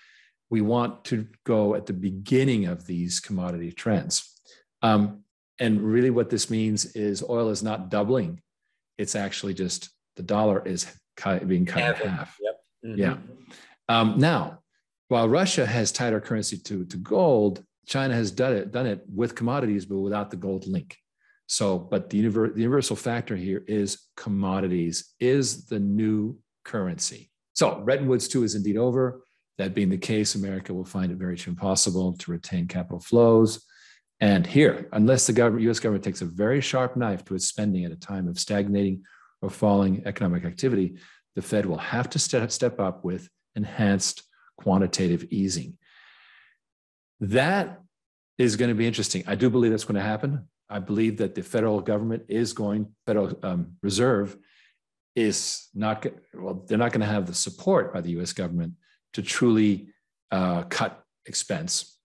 [0.48, 4.32] We want to go at the beginning of these commodity trends,
[4.80, 5.24] um,
[5.58, 8.42] and really what this means is oil is not doubling;
[8.96, 10.86] it's actually just the dollar is
[11.46, 12.36] being cut in half.
[12.40, 12.60] Yep.
[12.86, 12.98] Mm-hmm.
[12.98, 13.16] Yeah.
[13.88, 14.60] Um, now,
[15.08, 19.02] while Russia has tied our currency to, to gold, China has done it, done it
[19.12, 20.96] with commodities, but without the gold link.
[21.46, 27.30] So, but the, univer- the universal factor here is commodities is the new currency.
[27.54, 29.22] So, Bretton Woods 2 is indeed over.
[29.56, 33.64] That being the case, America will find it very impossible to retain capital flows.
[34.20, 37.84] And here, unless the government, US government takes a very sharp knife to its spending
[37.84, 39.02] at a time of stagnating
[39.42, 40.98] or falling economic activity,
[41.34, 44.22] the Fed will have to step, step up with enhanced
[44.56, 45.78] quantitative easing.
[47.20, 47.80] That
[48.38, 49.24] is going to be interesting.
[49.26, 50.48] I do believe that's going to happen.
[50.70, 54.36] I believe that the federal government is going, Federal um, Reserve
[55.16, 58.74] is not, well, they're not going to have the support by the US government
[59.14, 59.88] to truly
[60.30, 61.98] uh, cut expense.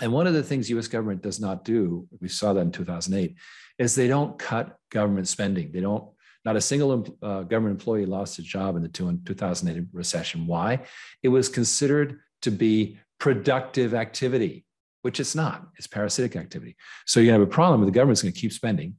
[0.00, 3.36] And one of the things US government does not do, we saw that in 2008,
[3.78, 5.72] is they don't cut government spending.
[5.72, 6.04] They don't,
[6.48, 10.46] not a single uh, government employee lost a job in the 2008 recession.
[10.46, 10.80] Why?
[11.22, 14.64] It was considered to be productive activity
[15.02, 15.66] which it's not.
[15.76, 16.76] It's parasitic activity.
[17.06, 18.96] So you have a problem where the government's going to keep spending,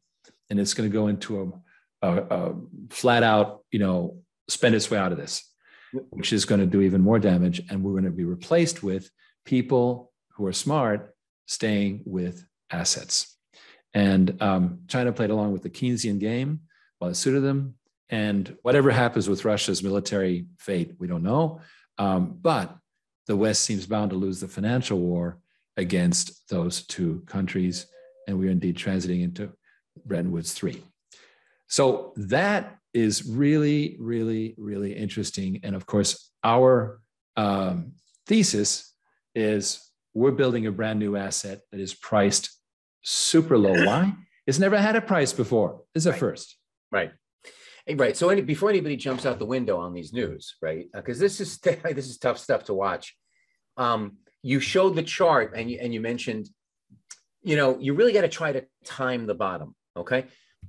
[0.49, 1.62] and it's going to go into
[2.01, 2.55] a, a, a
[2.89, 5.43] flat out, you know, spend its way out of this,
[6.09, 7.62] which is going to do even more damage.
[7.69, 9.09] And we're going to be replaced with
[9.45, 11.13] people who are smart
[11.47, 13.38] staying with assets.
[13.93, 16.62] And um, China played along with the Keynesian game
[17.07, 17.75] it suited them.
[18.09, 21.62] And whatever happens with Russia's military fate, we don't know.
[21.97, 22.75] Um, but
[23.27, 25.39] the West seems bound to lose the financial war
[25.77, 27.85] against those two countries.
[28.27, 29.51] And we're indeed transiting into
[30.05, 30.83] Bretton Woods 3.
[31.67, 35.59] So that is really, really, really interesting.
[35.63, 36.99] And of course, our
[37.38, 37.93] um,
[38.25, 38.93] thesis
[39.35, 42.49] is we're building a brand new asset that is priced
[43.03, 43.85] super low.
[43.85, 44.13] Why?
[44.47, 45.83] It's never had a price before.
[45.93, 46.59] It's a first.
[46.91, 47.12] Right.
[47.91, 48.15] Right.
[48.15, 50.88] So any, before anybody jumps out the window on these news, right?
[50.93, 53.15] Because uh, this is this is tough stuff to watch.
[53.78, 56.49] Um, you showed the chart and you, and you mentioned,
[57.41, 59.75] you know, you really got to try to time the bottom.
[59.97, 60.25] Okay.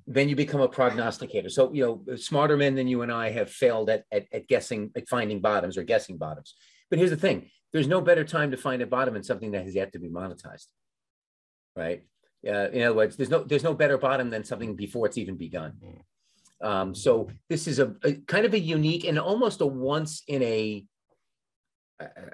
[0.07, 1.49] Then you become a prognosticator.
[1.49, 4.91] So, you know, smarter men than you and I have failed at, at, at guessing,
[4.97, 6.55] at finding bottoms or guessing bottoms.
[6.89, 9.65] But here's the thing there's no better time to find a bottom in something that
[9.65, 10.67] has yet to be monetized.
[11.77, 12.05] Right.
[12.47, 15.37] Uh, in other words, there's no there's no better bottom than something before it's even
[15.37, 15.75] begun.
[16.63, 20.43] Um, so this is a, a, kind of a unique and almost a once in
[20.43, 20.85] a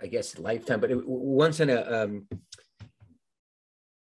[0.02, 2.28] I guess lifetime, but once in a um,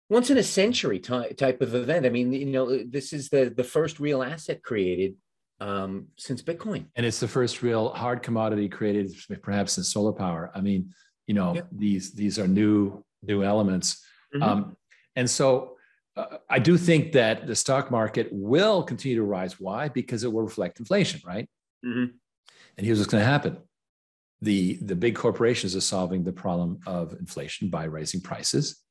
[0.09, 2.05] once in a century ty- type of event.
[2.05, 5.15] I mean, you know, this is the the first real asset created
[5.59, 10.51] um, since Bitcoin, and it's the first real hard commodity created, perhaps in solar power.
[10.55, 10.93] I mean,
[11.27, 11.61] you know, yeah.
[11.71, 14.43] these these are new new elements, mm-hmm.
[14.43, 14.77] um,
[15.15, 15.75] and so.
[16.49, 19.59] I do think that the stock market will continue to rise.
[19.59, 19.87] Why?
[19.87, 21.49] Because it will reflect inflation, right?
[21.85, 22.15] Mm-hmm.
[22.77, 23.57] And here's what's going to happen
[24.41, 28.81] the the big corporations are solving the problem of inflation by raising prices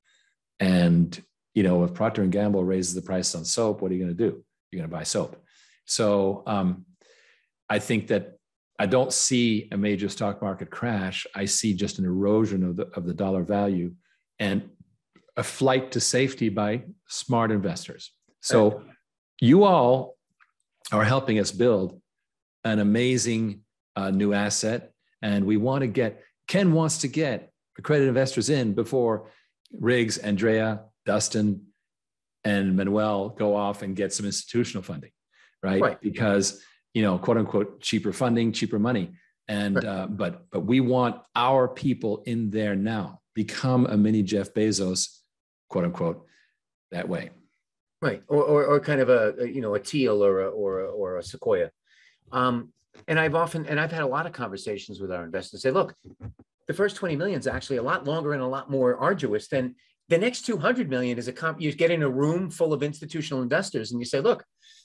[0.61, 1.23] and
[1.55, 4.17] you know if procter and gamble raises the price on soap what are you going
[4.17, 5.43] to do you're going to buy soap
[5.85, 6.85] so um,
[7.69, 8.39] i think that
[8.79, 12.87] i don't see a major stock market crash i see just an erosion of the,
[12.95, 13.93] of the dollar value
[14.39, 14.69] and
[15.39, 18.83] a flight to safety by smart investors so
[19.41, 20.17] you all
[20.93, 22.01] are helping us build
[22.65, 23.63] an amazing
[23.97, 28.75] uh, new asset and we want to get, Ken wants to get accredited investors in
[28.75, 29.31] before
[29.73, 31.67] Riggs, Andrea, Dustin,
[32.45, 35.11] and Manuel go off and get some institutional funding,
[35.63, 35.81] right?
[35.81, 36.01] right?
[36.01, 36.63] Because,
[36.95, 39.13] you know, quote unquote, cheaper funding, cheaper money.
[39.49, 43.21] And uh, but but we want our people in there now.
[43.35, 45.18] Become a mini Jeff Bezos,
[45.69, 46.27] quote unquote,
[46.91, 47.31] that way.
[48.01, 50.81] Right, or, or, or kind of a, a, you know a Thiel or a, or
[50.81, 51.71] a, or a sequoia.
[52.31, 52.73] Um,
[53.07, 55.63] and I've often and I've had a lot of conversations with our investors.
[55.63, 55.95] Say, look,
[56.69, 59.75] the first 20 million is actually a lot longer and a lot more arduous than
[60.09, 63.43] the next 200 million is a comp you get in a room full of institutional
[63.43, 64.45] investors and you say look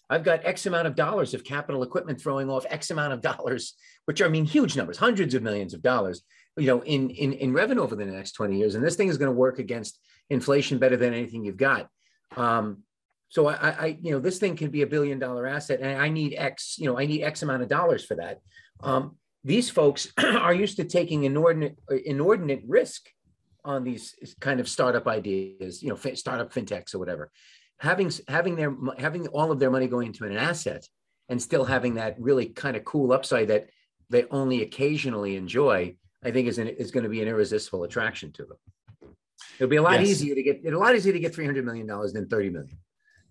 [0.09, 3.75] i've got x amount of dollars of capital equipment throwing off x amount of dollars
[4.05, 6.23] which are i mean huge numbers hundreds of millions of dollars
[6.57, 9.17] you know in in, in revenue over the next 20 years and this thing is
[9.17, 11.89] going to work against inflation better than anything you've got.
[12.35, 12.83] Um,
[13.29, 16.07] so I, I you know this thing can be a billion dollar asset and i
[16.07, 18.39] need x you know i need x amount of dollars for that.
[18.81, 23.09] Um, these folks are used to taking inordinate inordinate risk
[23.65, 27.31] on these kind of startup ideas, you know, startup fintechs or whatever,
[27.77, 30.87] having having their having all of their money going into an asset
[31.29, 33.69] and still having that really kind of cool upside that
[34.09, 38.31] they only occasionally enjoy, I think is an, is going to be an irresistible attraction
[38.33, 38.57] to them.
[39.57, 40.09] It'll be a lot yes.
[40.09, 42.77] easier to get a lot easier to get three hundred million dollars than thirty million,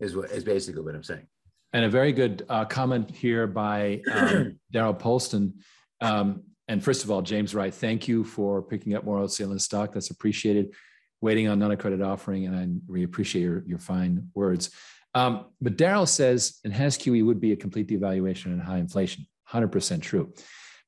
[0.01, 1.27] is what is basically what I'm saying.
[1.73, 5.55] And a very good uh, comment here by um, Daryl Polston.
[6.01, 9.93] Um, and first of all, James Wright, thank you for picking up more OCLN stock.
[9.93, 10.75] That's appreciated.
[11.21, 14.71] Waiting on non-accredited offering, and I really appreciate your, your fine words.
[15.15, 19.27] Um, but Daryl says enhanced QE would be a complete devaluation and high inflation.
[19.51, 20.33] 100% true.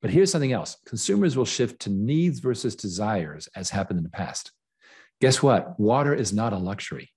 [0.00, 4.10] But here's something else consumers will shift to needs versus desires, as happened in the
[4.10, 4.52] past.
[5.20, 5.78] Guess what?
[5.78, 7.10] Water is not a luxury.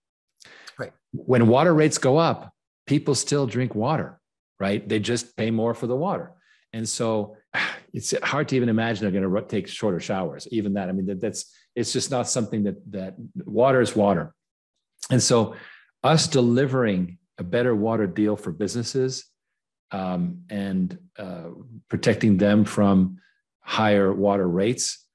[0.78, 0.94] Right.
[1.12, 2.54] When water rates go up,
[2.86, 4.20] people still drink water,
[4.60, 4.88] right?
[4.88, 6.34] They just pay more for the water.
[6.74, 7.38] And so
[7.94, 10.48] it's hard to even imagine they're going to take shorter showers.
[10.52, 14.34] Even that, I mean, that, that's it's just not something that that water is water.
[15.12, 15.56] And so,
[16.04, 19.26] us delivering a better water deal for businesses
[19.92, 21.50] um, and uh,
[21.90, 23.20] protecting them from
[23.62, 25.06] higher water rates,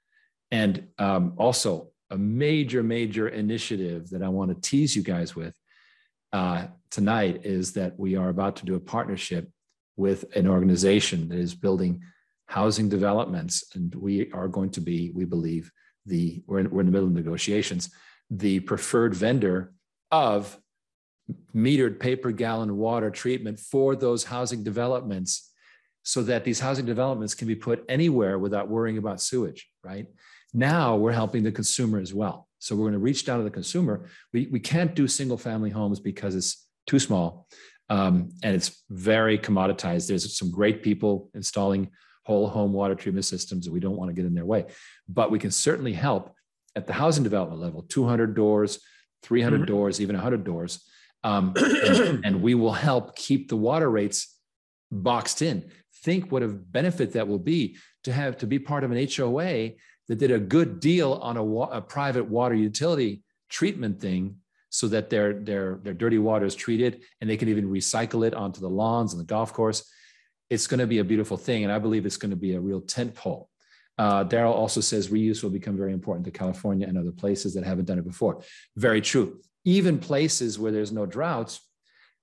[0.50, 5.54] and um, also a major, major initiative that I want to tease you guys with
[6.32, 9.48] uh, tonight is that we are about to do a partnership
[9.96, 12.02] with an organization that is building
[12.46, 15.72] housing developments, and we are going to be, we believe,
[16.04, 17.90] the we're in, we're in the middle of negotiations,
[18.28, 19.72] the preferred vendor
[20.10, 20.58] of
[21.54, 25.50] metered pay per gallon water treatment for those housing developments
[26.02, 30.08] so that these housing developments can be put anywhere without worrying about sewage, right?
[30.52, 32.48] Now we're helping the consumer as well.
[32.58, 34.08] So we're going to reach down to the consumer.
[34.32, 37.48] We, we can't do single family homes because it's too small
[37.88, 40.08] um, and it's very commoditized.
[40.08, 41.90] There's some great people installing
[42.24, 44.66] whole home water treatment systems, and we don't want to get in their way.
[45.08, 46.34] But we can certainly help
[46.74, 48.78] at the housing development level 200 doors,
[49.24, 49.66] 300 mm-hmm.
[49.66, 50.82] doors, even 100 doors.
[51.24, 54.36] Um, and, and we will help keep the water rates
[54.90, 55.70] boxed in.
[56.02, 59.72] Think what a benefit that will be to have to be part of an HOA
[60.08, 64.36] that did a good deal on a, a private water utility treatment thing
[64.70, 68.34] so that their, their, their dirty water is treated and they can even recycle it
[68.34, 69.90] onto the lawns and the golf course
[70.52, 71.64] it's going to be a beautiful thing.
[71.64, 73.48] And I believe it's going to be a real tent pole.
[73.96, 77.64] Uh, Daryl also says reuse will become very important to California and other places that
[77.64, 78.42] haven't done it before.
[78.76, 79.40] Very true.
[79.64, 81.60] Even places where there's no droughts,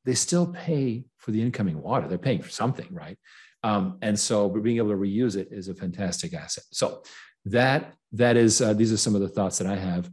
[0.06, 2.08] they still pay for the incoming water.
[2.08, 3.18] They're paying for something, right?
[3.64, 6.66] Um, and so being able to reuse it is a fantastic asset.
[6.72, 7.02] So
[7.46, 10.10] that that is uh, these are some of the thoughts that I have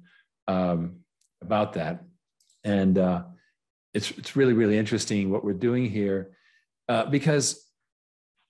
[0.48, 1.00] um,
[1.42, 2.04] about that,
[2.64, 3.22] and uh,
[3.94, 6.32] it's it's really really interesting what we're doing here
[6.88, 7.64] uh, because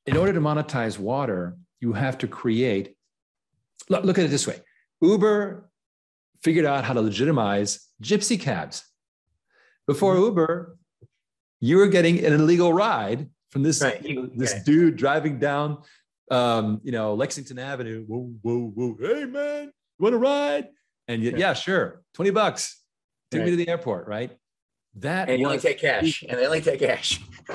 [0.07, 2.95] in order to monetize water, you have to create.
[3.89, 4.61] Look, look at it this way
[5.01, 5.71] Uber
[6.43, 8.85] figured out how to legitimize gypsy cabs.
[9.87, 10.25] Before mm-hmm.
[10.25, 10.79] Uber,
[11.61, 14.03] you were getting an illegal ride from this, right.
[14.37, 15.79] this dude driving down
[16.31, 18.05] um, you know, Lexington Avenue.
[18.07, 18.97] Whoa, whoa, whoa.
[19.01, 20.69] Hey man, you want to ride?
[21.09, 21.37] And you, yeah.
[21.37, 22.03] yeah, sure.
[22.15, 22.83] 20 bucks.
[23.31, 23.45] Take right.
[23.47, 24.37] me to the airport, right?
[24.97, 26.25] That and you only take cash.
[26.29, 27.21] And they only take cash.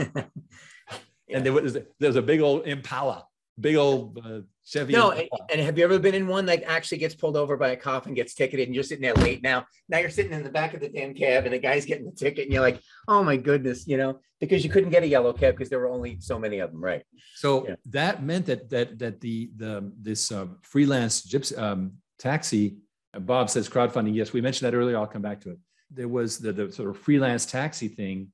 [1.29, 3.25] and there was there was a big old Impala,
[3.60, 4.93] big old uh, Chevy.
[4.93, 7.69] No, and, and, have you ever been in one that actually gets pulled over by
[7.69, 9.65] a cop and gets ticketed, and you're sitting there late now?
[9.90, 12.12] Now you're sitting in the back of the damn cab, and the guy's getting the
[12.12, 15.33] ticket, and you're like, oh my goodness, you know, because you couldn't get a yellow
[15.33, 17.04] cab because there were only so many of them, right?
[17.35, 17.75] So yeah.
[17.90, 22.77] that meant that that that the the this uh, freelance gypsy um, taxi.
[23.13, 24.15] Uh, Bob says crowdfunding.
[24.15, 24.98] Yes, we mentioned that earlier.
[24.98, 25.60] I'll come back to it.
[25.90, 28.31] There was the, the sort of freelance taxi thing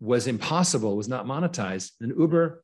[0.00, 1.92] was impossible, was not monetized.
[2.00, 2.62] And Uber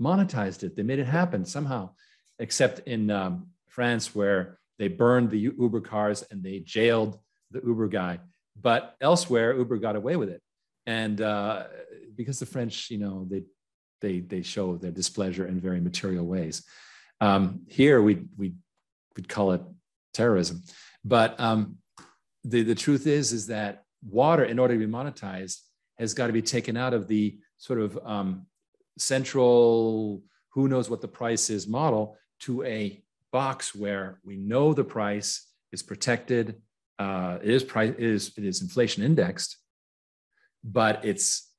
[0.00, 0.76] monetized it.
[0.76, 1.90] They made it happen somehow,
[2.38, 7.18] except in um, France where they burned the Uber cars and they jailed
[7.50, 8.20] the Uber guy.
[8.60, 10.42] But elsewhere, Uber got away with it.
[10.86, 11.64] And uh,
[12.14, 13.44] because the French, you know, they,
[14.00, 16.64] they, they show their displeasure in very material ways.
[17.20, 18.54] Um, here we we
[19.16, 19.62] we'd call it
[20.12, 20.62] terrorism,
[21.04, 21.76] but um,
[22.42, 25.60] the the truth is is that water, in order to be monetized,
[25.98, 28.46] has got to be taken out of the sort of um,
[28.98, 34.84] central who knows what the price is model to a box where we know the
[34.84, 36.60] price is protected,
[36.98, 39.56] uh, it is price it is it is inflation indexed,
[40.62, 41.50] but it's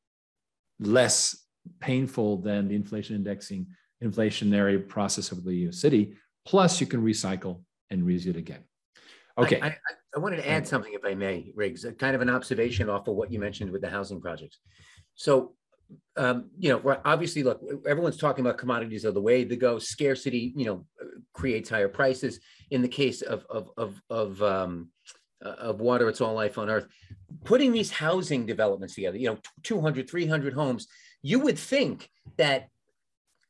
[0.79, 1.35] less
[1.79, 3.67] painful than the inflation indexing
[4.03, 6.15] inflationary process of the city.
[6.45, 8.63] Plus, you can recycle and reuse it again.
[9.37, 9.59] Okay.
[9.59, 9.75] I, I,
[10.15, 13.15] I wanted to add something, if I may, Riggs, kind of an observation off of
[13.15, 14.59] what you mentioned with the housing projects.
[15.15, 15.55] So,
[16.17, 19.79] um, you know, obviously, look, everyone's talking about commodities are the way to go.
[19.79, 20.85] Scarcity, you know,
[21.33, 22.39] creates higher prices.
[22.71, 24.89] In the case of of of of um,
[25.43, 26.87] uh, of water, it's all life on earth.
[27.43, 30.87] Putting these housing developments together, you know, 200, 300 homes,
[31.21, 32.69] you would think that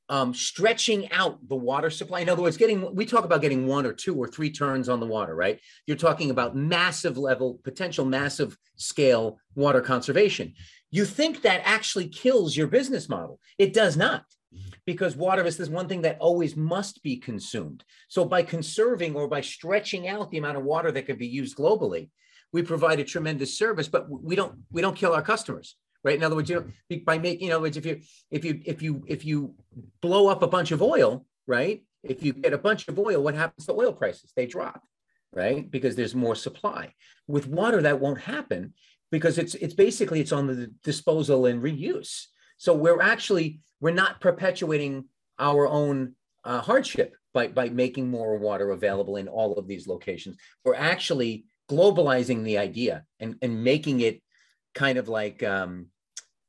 [0.09, 2.19] um, stretching out the water supply.
[2.19, 4.99] In other words, getting we talk about getting one or two or three turns on
[4.99, 5.59] the water, right?
[5.87, 10.53] You're talking about massive level, potential massive scale water conservation.
[10.91, 13.39] You think that actually kills your business model.
[13.57, 14.23] It does not,
[14.53, 14.69] mm-hmm.
[14.85, 17.83] because water is this one thing that always must be consumed.
[18.07, 21.57] So by conserving or by stretching out the amount of water that could be used
[21.57, 22.09] globally,
[22.53, 25.75] we provide a tremendous service, but we don't we don't kill our customers
[26.05, 26.15] right?
[26.15, 26.69] In other words, you mm-hmm.
[26.91, 29.55] know, by making, in other words, if you if you if you if you
[30.01, 31.83] blow up a bunch of oil, right?
[32.03, 34.31] If you get a bunch of oil, what happens to oil prices?
[34.35, 34.83] They drop,
[35.33, 35.69] right?
[35.69, 36.93] Because there's more supply.
[37.27, 38.75] With water, that won't happen
[39.11, 42.25] because it's it's basically it's on the disposal and reuse.
[42.57, 45.05] So we're actually we're not perpetuating
[45.39, 50.37] our own uh, hardship by by making more water available in all of these locations.
[50.63, 54.21] We're actually globalizing the idea and and making it
[54.73, 55.87] kind of like um,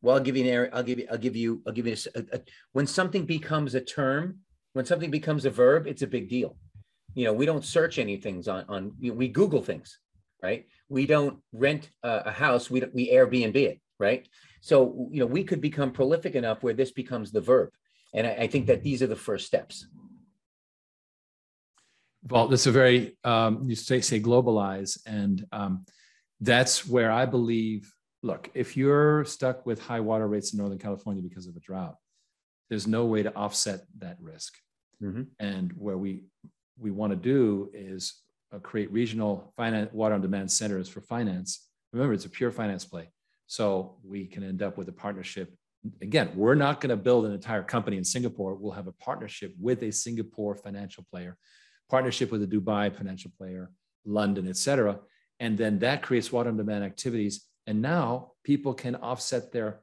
[0.03, 0.71] well, I'll give you an area.
[0.73, 1.07] I'll give you.
[1.11, 1.63] I'll give you.
[1.67, 1.97] I'll give you.
[2.15, 2.41] A, a,
[2.73, 4.39] when something becomes a term,
[4.75, 6.57] when something becomes a verb, it's a big deal.
[7.15, 8.93] You know, we don't search anything on on.
[9.01, 9.99] You know, we Google things,
[10.43, 10.67] right?
[10.89, 12.71] We don't rent a, a house.
[12.71, 14.29] We we Airbnb it, right?
[14.61, 17.71] So you know, we could become prolific enough where this becomes the verb,
[18.15, 19.87] and I, I think that these are the first steps.
[22.29, 25.87] Well, that's a very um, you say say globalize, and um,
[26.41, 31.23] that's where I believe look, if you're stuck with high water rates in Northern California
[31.23, 31.97] because of a drought,
[32.69, 34.55] there's no way to offset that risk.
[35.03, 35.23] Mm-hmm.
[35.39, 36.25] And where we
[36.79, 38.21] we want to do is
[38.55, 41.69] Uh, create regional finance water on demand centers for finance.
[41.93, 43.11] Remember, it's a pure finance play.
[43.47, 45.55] So we can end up with a partnership.
[46.01, 48.55] Again, we're not going to build an entire company in Singapore.
[48.55, 51.37] We'll have a partnership with a Singapore financial player,
[51.91, 53.71] partnership with a Dubai financial player,
[54.05, 54.99] London, et cetera.
[55.41, 59.81] And then that creates water on demand activities and now people can offset their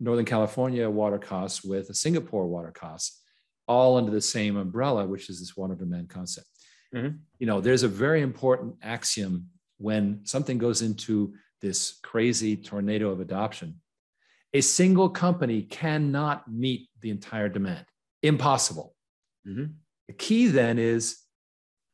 [0.00, 3.22] Northern California water costs with a Singapore water costs,
[3.66, 6.46] all under the same umbrella, which is this water on demand concept.
[6.94, 7.16] Mm-hmm.
[7.38, 13.20] You know, there's a very important axiom when something goes into this crazy tornado of
[13.20, 13.80] adoption.
[14.54, 17.84] A single company cannot meet the entire demand.
[18.22, 18.94] Impossible.
[19.46, 19.72] Mm-hmm.
[20.08, 21.18] The key then is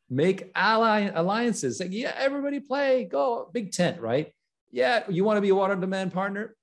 [0.08, 1.80] make ally alliances.
[1.80, 4.32] Like, yeah, everybody play, go, big tent, right?
[4.74, 6.56] yeah, you want to be a water demand partner,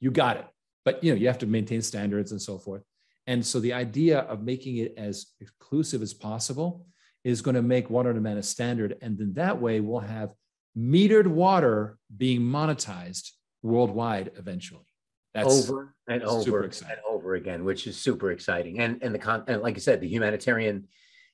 [0.00, 0.46] you got it.
[0.84, 2.82] But you know, you have to maintain standards and so forth.
[3.28, 6.84] And so the idea of making it as exclusive as possible
[7.24, 8.96] is going to make water demand a standard.
[9.00, 10.32] And then that way we'll have
[10.76, 13.30] metered water being monetized
[13.62, 14.86] worldwide eventually.
[15.34, 18.80] That's over and over and over again, which is super exciting.
[18.80, 20.88] And and the con and like I said, the humanitarian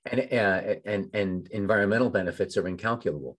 [0.05, 3.39] and uh, and and environmental benefits are incalculable.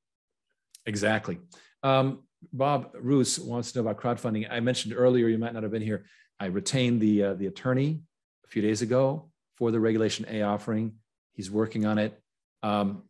[0.85, 1.39] Exactly.
[1.83, 4.47] Um, Bob Roos wants to know about crowdfunding.
[4.49, 6.05] I mentioned earlier, you might not have been here.
[6.39, 8.01] I retained the uh, the attorney
[8.45, 10.93] a few days ago for the Regulation A offering.
[11.33, 12.21] He's working on it.
[12.63, 13.03] Um,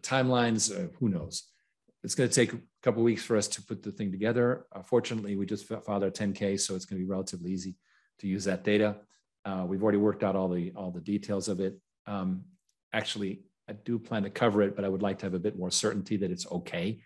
[0.00, 1.44] timelines, uh, who knows?
[2.02, 4.66] It's going to take a couple weeks for us to put the thing together.
[4.72, 7.76] Uh, fortunately, we just filed our 10K, so it's going to be relatively easy
[8.20, 8.96] to use that data.
[9.44, 11.78] Uh, we've already worked out all the all the details of it.
[12.06, 12.44] Um,
[12.92, 15.58] actually, I do plan to cover it, but I would like to have a bit
[15.58, 17.00] more certainty that it's okay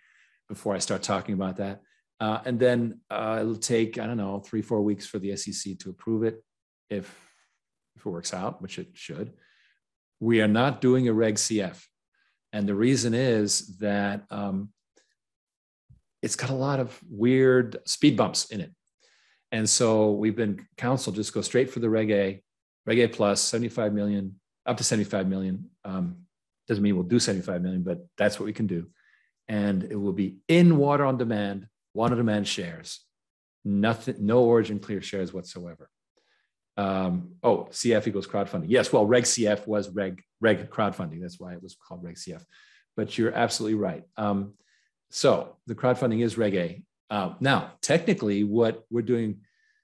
[0.49, 1.81] before I start talking about that.
[2.19, 5.77] Uh, and then uh, it'll take, I don't know, three, four weeks for the SEC
[5.79, 6.43] to approve it
[6.89, 7.05] if,
[7.95, 9.33] if it works out, which it should.
[10.25, 11.81] We are not doing a Reg CF.
[12.51, 14.69] And the reason is that um,
[16.21, 18.71] it's got a lot of weird speed bumps in it.
[19.51, 22.43] And so we've been counseled just go straight for the Reg A,
[22.85, 25.69] Reg A plus 75 million, up to 75 million.
[25.83, 26.17] Um,
[26.67, 28.87] doesn't mean we'll do 75 million, but that's what we can do
[29.47, 33.01] and it will be in water on demand, water on demand shares,
[33.63, 35.89] nothing, no OriginClear shares whatsoever.
[36.77, 38.65] Um, oh, CF equals crowdfunding.
[38.67, 41.21] Yes, well, Reg CF was Reg Reg crowdfunding.
[41.21, 42.43] That's why it was called Reg CF.
[42.97, 44.03] But you're absolutely right.
[44.17, 44.53] Um,
[45.09, 46.83] so the crowdfunding is Reg A.
[47.09, 49.41] Uh, now, technically, what we're doing,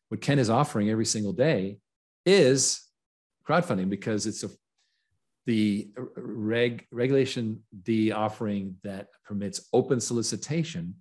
[0.10, 1.80] what Ken is offering every single day,
[2.26, 2.86] is
[3.48, 4.50] crowdfunding because it's a
[5.46, 10.96] the reg regulation D offering that permits open solicitation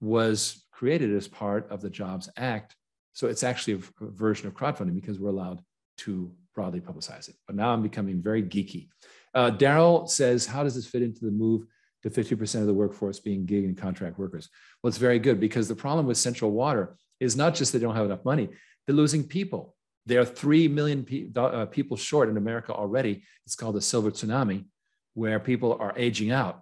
[0.00, 2.74] was created as part of the Jobs Act.
[3.16, 5.62] So it's actually a, version of crowdfunding because we're allowed
[5.98, 7.36] to broadly publicize it.
[7.46, 8.88] But now I'm becoming very geeky.
[9.34, 11.64] Uh, Daryl says, how does this fit into the move
[12.02, 14.50] to 50% of the workforce being gig and contract workers?
[14.82, 17.96] Well, it's very good because the problem with Central Water is not just they don't
[17.96, 18.50] have enough money,
[18.86, 19.74] they're losing people.
[20.04, 23.22] There are 3 million pe- uh, people short in America already.
[23.46, 24.66] It's called the silver tsunami,
[25.14, 26.60] where people are aging out.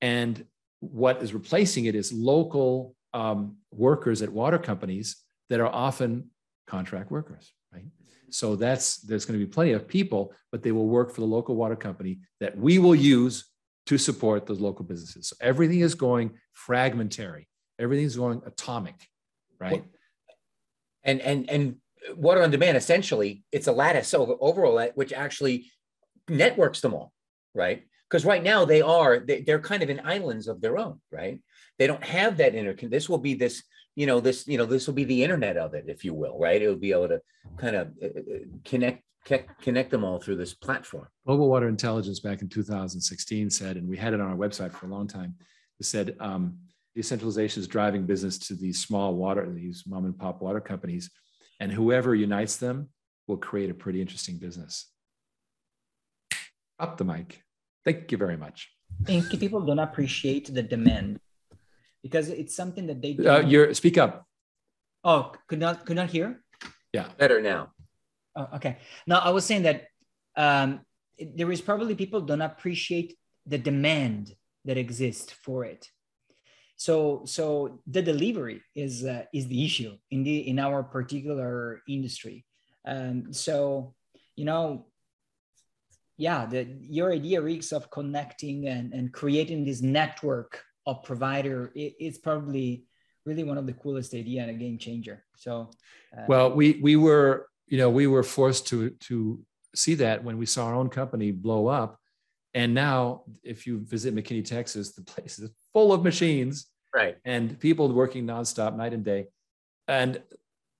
[0.00, 0.42] And
[0.80, 5.16] what is replacing it is local um, workers at water companies
[5.48, 6.30] that are often
[6.66, 7.84] contract workers, right?
[8.30, 11.26] So that's there's going to be plenty of people, but they will work for the
[11.26, 13.46] local water company that we will use
[13.86, 15.28] to support those local businesses.
[15.28, 17.48] So everything is going fragmentary.
[17.78, 18.96] Everything's going atomic,
[19.60, 19.84] right?
[21.04, 21.76] And and and
[22.16, 25.70] water on demand essentially it's a lattice overall which actually
[26.28, 27.12] networks them all
[27.54, 31.00] right because right now they are they, are kind of in islands of their own
[31.10, 31.40] right
[31.78, 33.62] they don't have that inter this will be this
[33.96, 36.38] you know this you know this will be the internet of it if you will
[36.38, 37.20] right it will be able to
[37.56, 39.02] kind of uh, uh, connect
[39.60, 43.96] connect them all through this platform global water intelligence back in 2016 said and we
[43.96, 45.34] had it on our website for a long time
[45.80, 46.56] it said um,
[46.94, 51.10] decentralization is driving business to these small water these mom and pop water companies
[51.60, 52.88] and whoever unites them
[53.26, 54.90] will create a pretty interesting business.
[56.78, 57.42] Up the mic.
[57.84, 58.70] Thank you very much.
[59.02, 61.18] I think people don't appreciate the demand
[62.06, 63.12] because it's something that they.
[63.18, 64.12] Uh, you're speak up.
[65.02, 66.42] Oh, could not could not hear.
[66.92, 67.72] Yeah, better now.
[68.34, 68.78] Oh, okay.
[69.06, 69.78] Now I was saying that
[70.36, 70.80] um,
[71.18, 74.34] there is probably people don't appreciate the demand
[74.64, 75.88] that exists for it
[76.76, 82.44] so so the delivery is uh, is the issue in the in our particular industry
[82.86, 83.94] um, so
[84.36, 84.86] you know
[86.18, 91.94] yeah the your idea Riggs of connecting and, and creating this network of provider it,
[91.98, 92.84] it's probably
[93.24, 95.24] really one of the coolest idea and a game changer.
[95.36, 95.70] So
[96.16, 99.40] uh, well we we were you know we were forced to to
[99.76, 101.98] see that when we saw our own company blow up.
[102.54, 107.60] And now, if you visit McKinney, Texas, the place is full of machines, right, and
[107.60, 109.26] people working nonstop, night and day,
[109.86, 110.22] and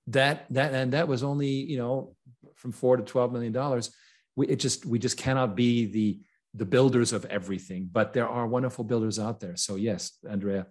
[0.07, 2.15] that that and that was only you know
[2.55, 3.95] from four to twelve million dollars.
[4.35, 6.19] We it just we just cannot be the
[6.57, 9.55] the builders of everything, but there are wonderful builders out there.
[9.55, 10.67] So yes, Andrea,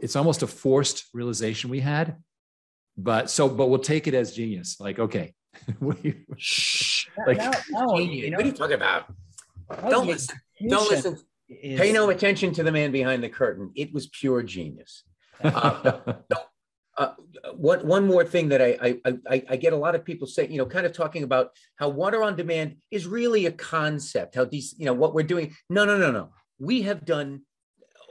[0.00, 2.16] it's almost a forced realization we had,
[2.96, 4.78] but so but we'll take it as genius.
[4.80, 5.34] Like okay,
[5.80, 5.94] we,
[7.26, 9.12] like now, now, you know, what are you talking about?
[9.90, 10.36] Don't listen.
[10.68, 11.18] Don't listen.
[11.48, 11.80] Is...
[11.80, 13.70] Pay no attention to the man behind the curtain.
[13.74, 15.04] It was pure genius.
[15.42, 16.14] Uh,
[16.96, 17.14] uh,
[17.54, 20.46] one, one more thing that I, I, I, I, get a lot of people say,
[20.46, 24.44] you know, kind of talking about how water on demand is really a concept, how
[24.44, 25.54] these, you know, what we're doing.
[25.68, 26.30] No, no, no, no.
[26.58, 27.42] We have done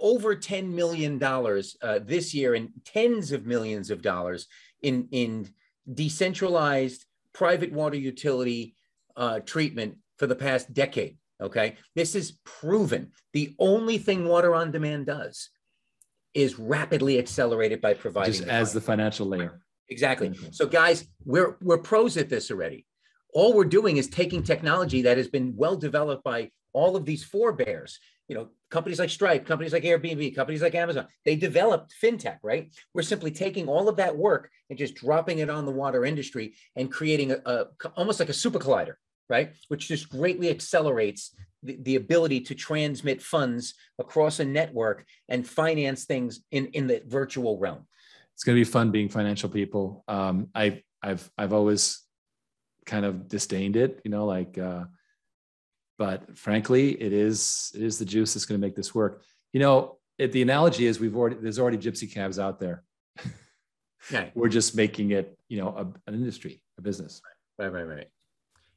[0.02, 4.48] over $10 million uh, this year and tens of millions of dollars
[4.82, 5.50] in, in
[5.92, 8.76] decentralized private water utility
[9.16, 11.18] uh, treatment for the past decade.
[11.42, 11.76] Okay.
[11.96, 13.12] This is proven.
[13.32, 15.50] The only thing water on demand does
[16.34, 19.62] is rapidly accelerated by providing just as the financial layer.
[19.90, 20.30] Exactly.
[20.30, 20.52] Mm-hmm.
[20.52, 22.86] So guys, we're we're pros at this already.
[23.34, 27.24] All we're doing is taking technology that has been well developed by all of these
[27.24, 28.00] forebears.
[28.28, 32.74] You know, companies like Stripe, companies like Airbnb, companies like Amazon, they developed fintech, right?
[32.94, 36.56] We're simply taking all of that work and just dropping it on the water industry
[36.76, 37.66] and creating a, a
[37.96, 38.96] almost like a super collider
[39.34, 39.52] right?
[39.68, 46.06] Which just greatly accelerates the, the ability to transmit funds across a network and finance
[46.06, 47.88] things in, in the virtual realm.
[48.36, 50.04] It's going to be fun being financial people.
[50.08, 52.02] Um, I've, I've, I've always
[52.86, 54.84] kind of disdained it, you know, like, uh,
[55.98, 59.24] but frankly, it is, it is the juice that's going to make this work.
[59.52, 62.84] You know, it, the analogy is we've already, there's already gypsy cabs out there.
[64.12, 64.32] Right.
[64.36, 67.20] We're just making it, you know, a, an industry, a business.
[67.58, 68.08] Right, right, right.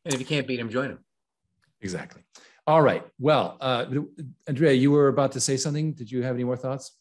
[0.07, 1.01] And if you can't beat him, join him.
[1.81, 2.23] Exactly.
[2.65, 3.05] All right.
[3.19, 3.87] Well, uh,
[4.47, 5.93] Andrea, you were about to say something.
[5.95, 6.93] Did you have any more thoughts?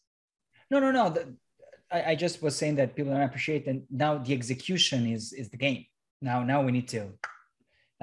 [0.72, 1.10] No, no, no.
[1.10, 1.36] The,
[1.90, 5.50] I, I, just was saying that people don't appreciate, and now the execution is is
[5.50, 5.84] the game.
[6.20, 7.12] Now, now we need to,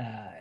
[0.01, 0.31] uh,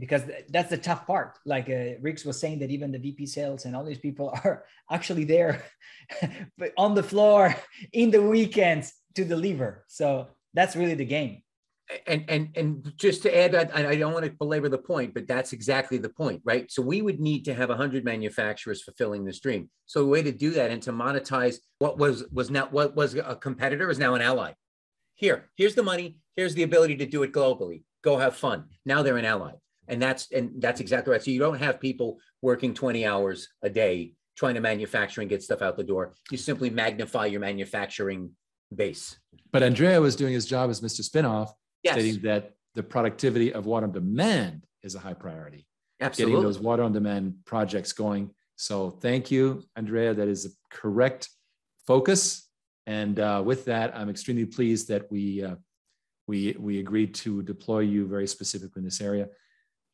[0.00, 1.38] because that's the tough part.
[1.46, 4.64] Like uh, Riggs was saying that even the VP sales and all these people are
[4.90, 5.62] actually there,
[6.76, 7.54] on the floor
[7.92, 9.84] in the weekends to deliver.
[9.86, 11.42] So that's really the game
[12.06, 15.26] and and and just to add that, I don't want to belabor the point, but
[15.26, 16.70] that's exactly the point, right?
[16.70, 19.70] So we would need to have hundred manufacturers fulfilling this dream.
[19.86, 23.14] So a way to do that and to monetize what was was now what was
[23.14, 24.52] a competitor is now an ally.
[25.14, 26.18] Here, here's the money.
[26.36, 27.82] Here's the ability to do it globally.
[28.02, 28.64] Go have fun.
[28.86, 29.52] Now they're an ally,
[29.88, 31.22] and that's and that's exactly right.
[31.22, 35.42] So you don't have people working twenty hours a day trying to manufacture and get
[35.42, 36.14] stuff out the door.
[36.30, 38.30] You simply magnify your manufacturing
[38.74, 39.18] base.
[39.52, 41.02] But Andrea was doing his job as Mr.
[41.02, 41.50] Spinoff
[41.82, 41.94] yes.
[41.94, 45.66] stating that the productivity of water on demand is a high priority.
[46.00, 46.32] Absolutely.
[46.32, 48.30] Getting those water on demand projects going.
[48.56, 50.14] So thank you, Andrea.
[50.14, 51.28] That is the correct
[51.86, 52.48] focus.
[52.86, 55.56] And uh, with that, I'm extremely pleased that we uh,
[56.26, 59.28] we we agreed to deploy you very specifically in this area.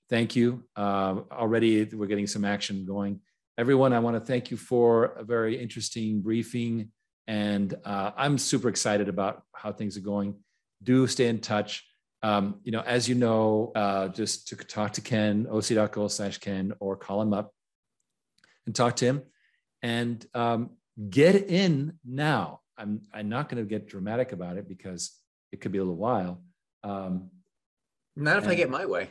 [0.08, 0.64] Thank you.
[0.76, 3.20] Uh, already we're getting some action going.
[3.58, 6.92] Everyone, I want to thank you for a very interesting briefing,
[7.26, 10.36] and uh, I'm super excited about how things are going
[10.82, 11.84] do stay in touch.
[12.22, 16.72] Um, you know, as you know, uh, just to talk to Ken, oc.go slash Ken,
[16.80, 17.52] or call him up
[18.66, 19.22] and talk to him
[19.82, 20.70] and um,
[21.10, 22.60] get in now.
[22.78, 25.12] I'm, I'm not going to get dramatic about it because
[25.52, 26.42] it could be a little while.
[26.82, 27.30] Um,
[28.16, 29.08] not if and, I get my way.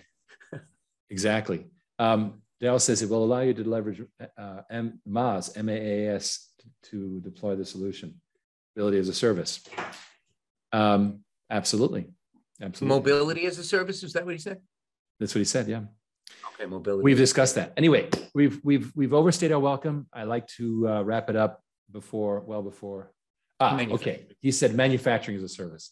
[1.09, 1.65] exactly.
[1.99, 4.01] Um, Dale says it will allow you to leverage
[4.37, 6.49] uh, M- MAAS, M-A-A-S,
[6.83, 8.19] to deploy the solution,
[8.75, 9.61] ability as a service.
[10.71, 12.07] Um, Absolutely.
[12.61, 12.95] Absolutely.
[12.95, 14.59] Mobility as a service, is that what he said?
[15.19, 15.81] That's what he said, yeah.
[16.53, 17.03] Okay, mobility.
[17.03, 17.73] We've discussed that.
[17.77, 20.07] Anyway, we've we've we've overstayed our welcome.
[20.13, 23.11] I like to uh, wrap it up before, well before.
[23.59, 24.25] Ah, okay.
[24.41, 25.91] He said manufacturing as a service.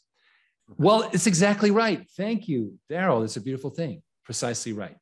[0.77, 2.07] Well, it's exactly right.
[2.17, 3.23] Thank you, Daryl.
[3.23, 4.01] It's a beautiful thing.
[4.23, 4.95] Precisely right.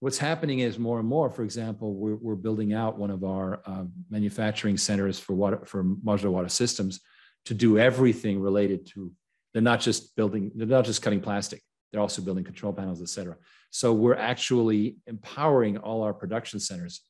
[0.00, 1.30] What's happening is more and more.
[1.30, 5.84] For example, we're, we're building out one of our uh, manufacturing centers for water for
[5.84, 7.00] modular water systems
[7.46, 9.12] to do everything related to
[9.56, 11.62] they're not just building, they're not just cutting plastic.
[11.90, 13.36] They're also building control panels, et cetera.
[13.70, 17.00] So we're actually empowering all our production centers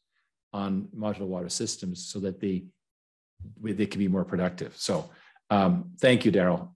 [0.53, 2.67] on modular water systems so that they
[3.61, 4.77] they can be more productive.
[4.77, 5.11] So
[5.51, 6.71] um, thank you, Daryl.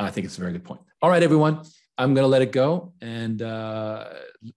[0.00, 0.80] I think it's a very good point.
[1.00, 1.62] All right, everyone.
[1.96, 4.08] I'm going to let it go and uh,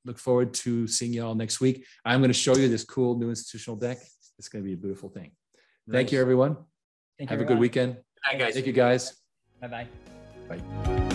[0.06, 1.86] look forward to seeing you all next week.
[2.04, 4.00] I'm going to show you this cool new institutional deck.
[4.40, 5.32] It's going to be a beautiful thing.
[5.86, 5.94] Nice.
[5.94, 6.58] Thank you, everyone.
[7.20, 7.98] Thank Have you, a good weekend.
[8.26, 8.56] Hi, guys.
[8.56, 9.14] Thank you, guys.
[9.60, 9.88] 拜拜，
[10.48, 11.09] 拜。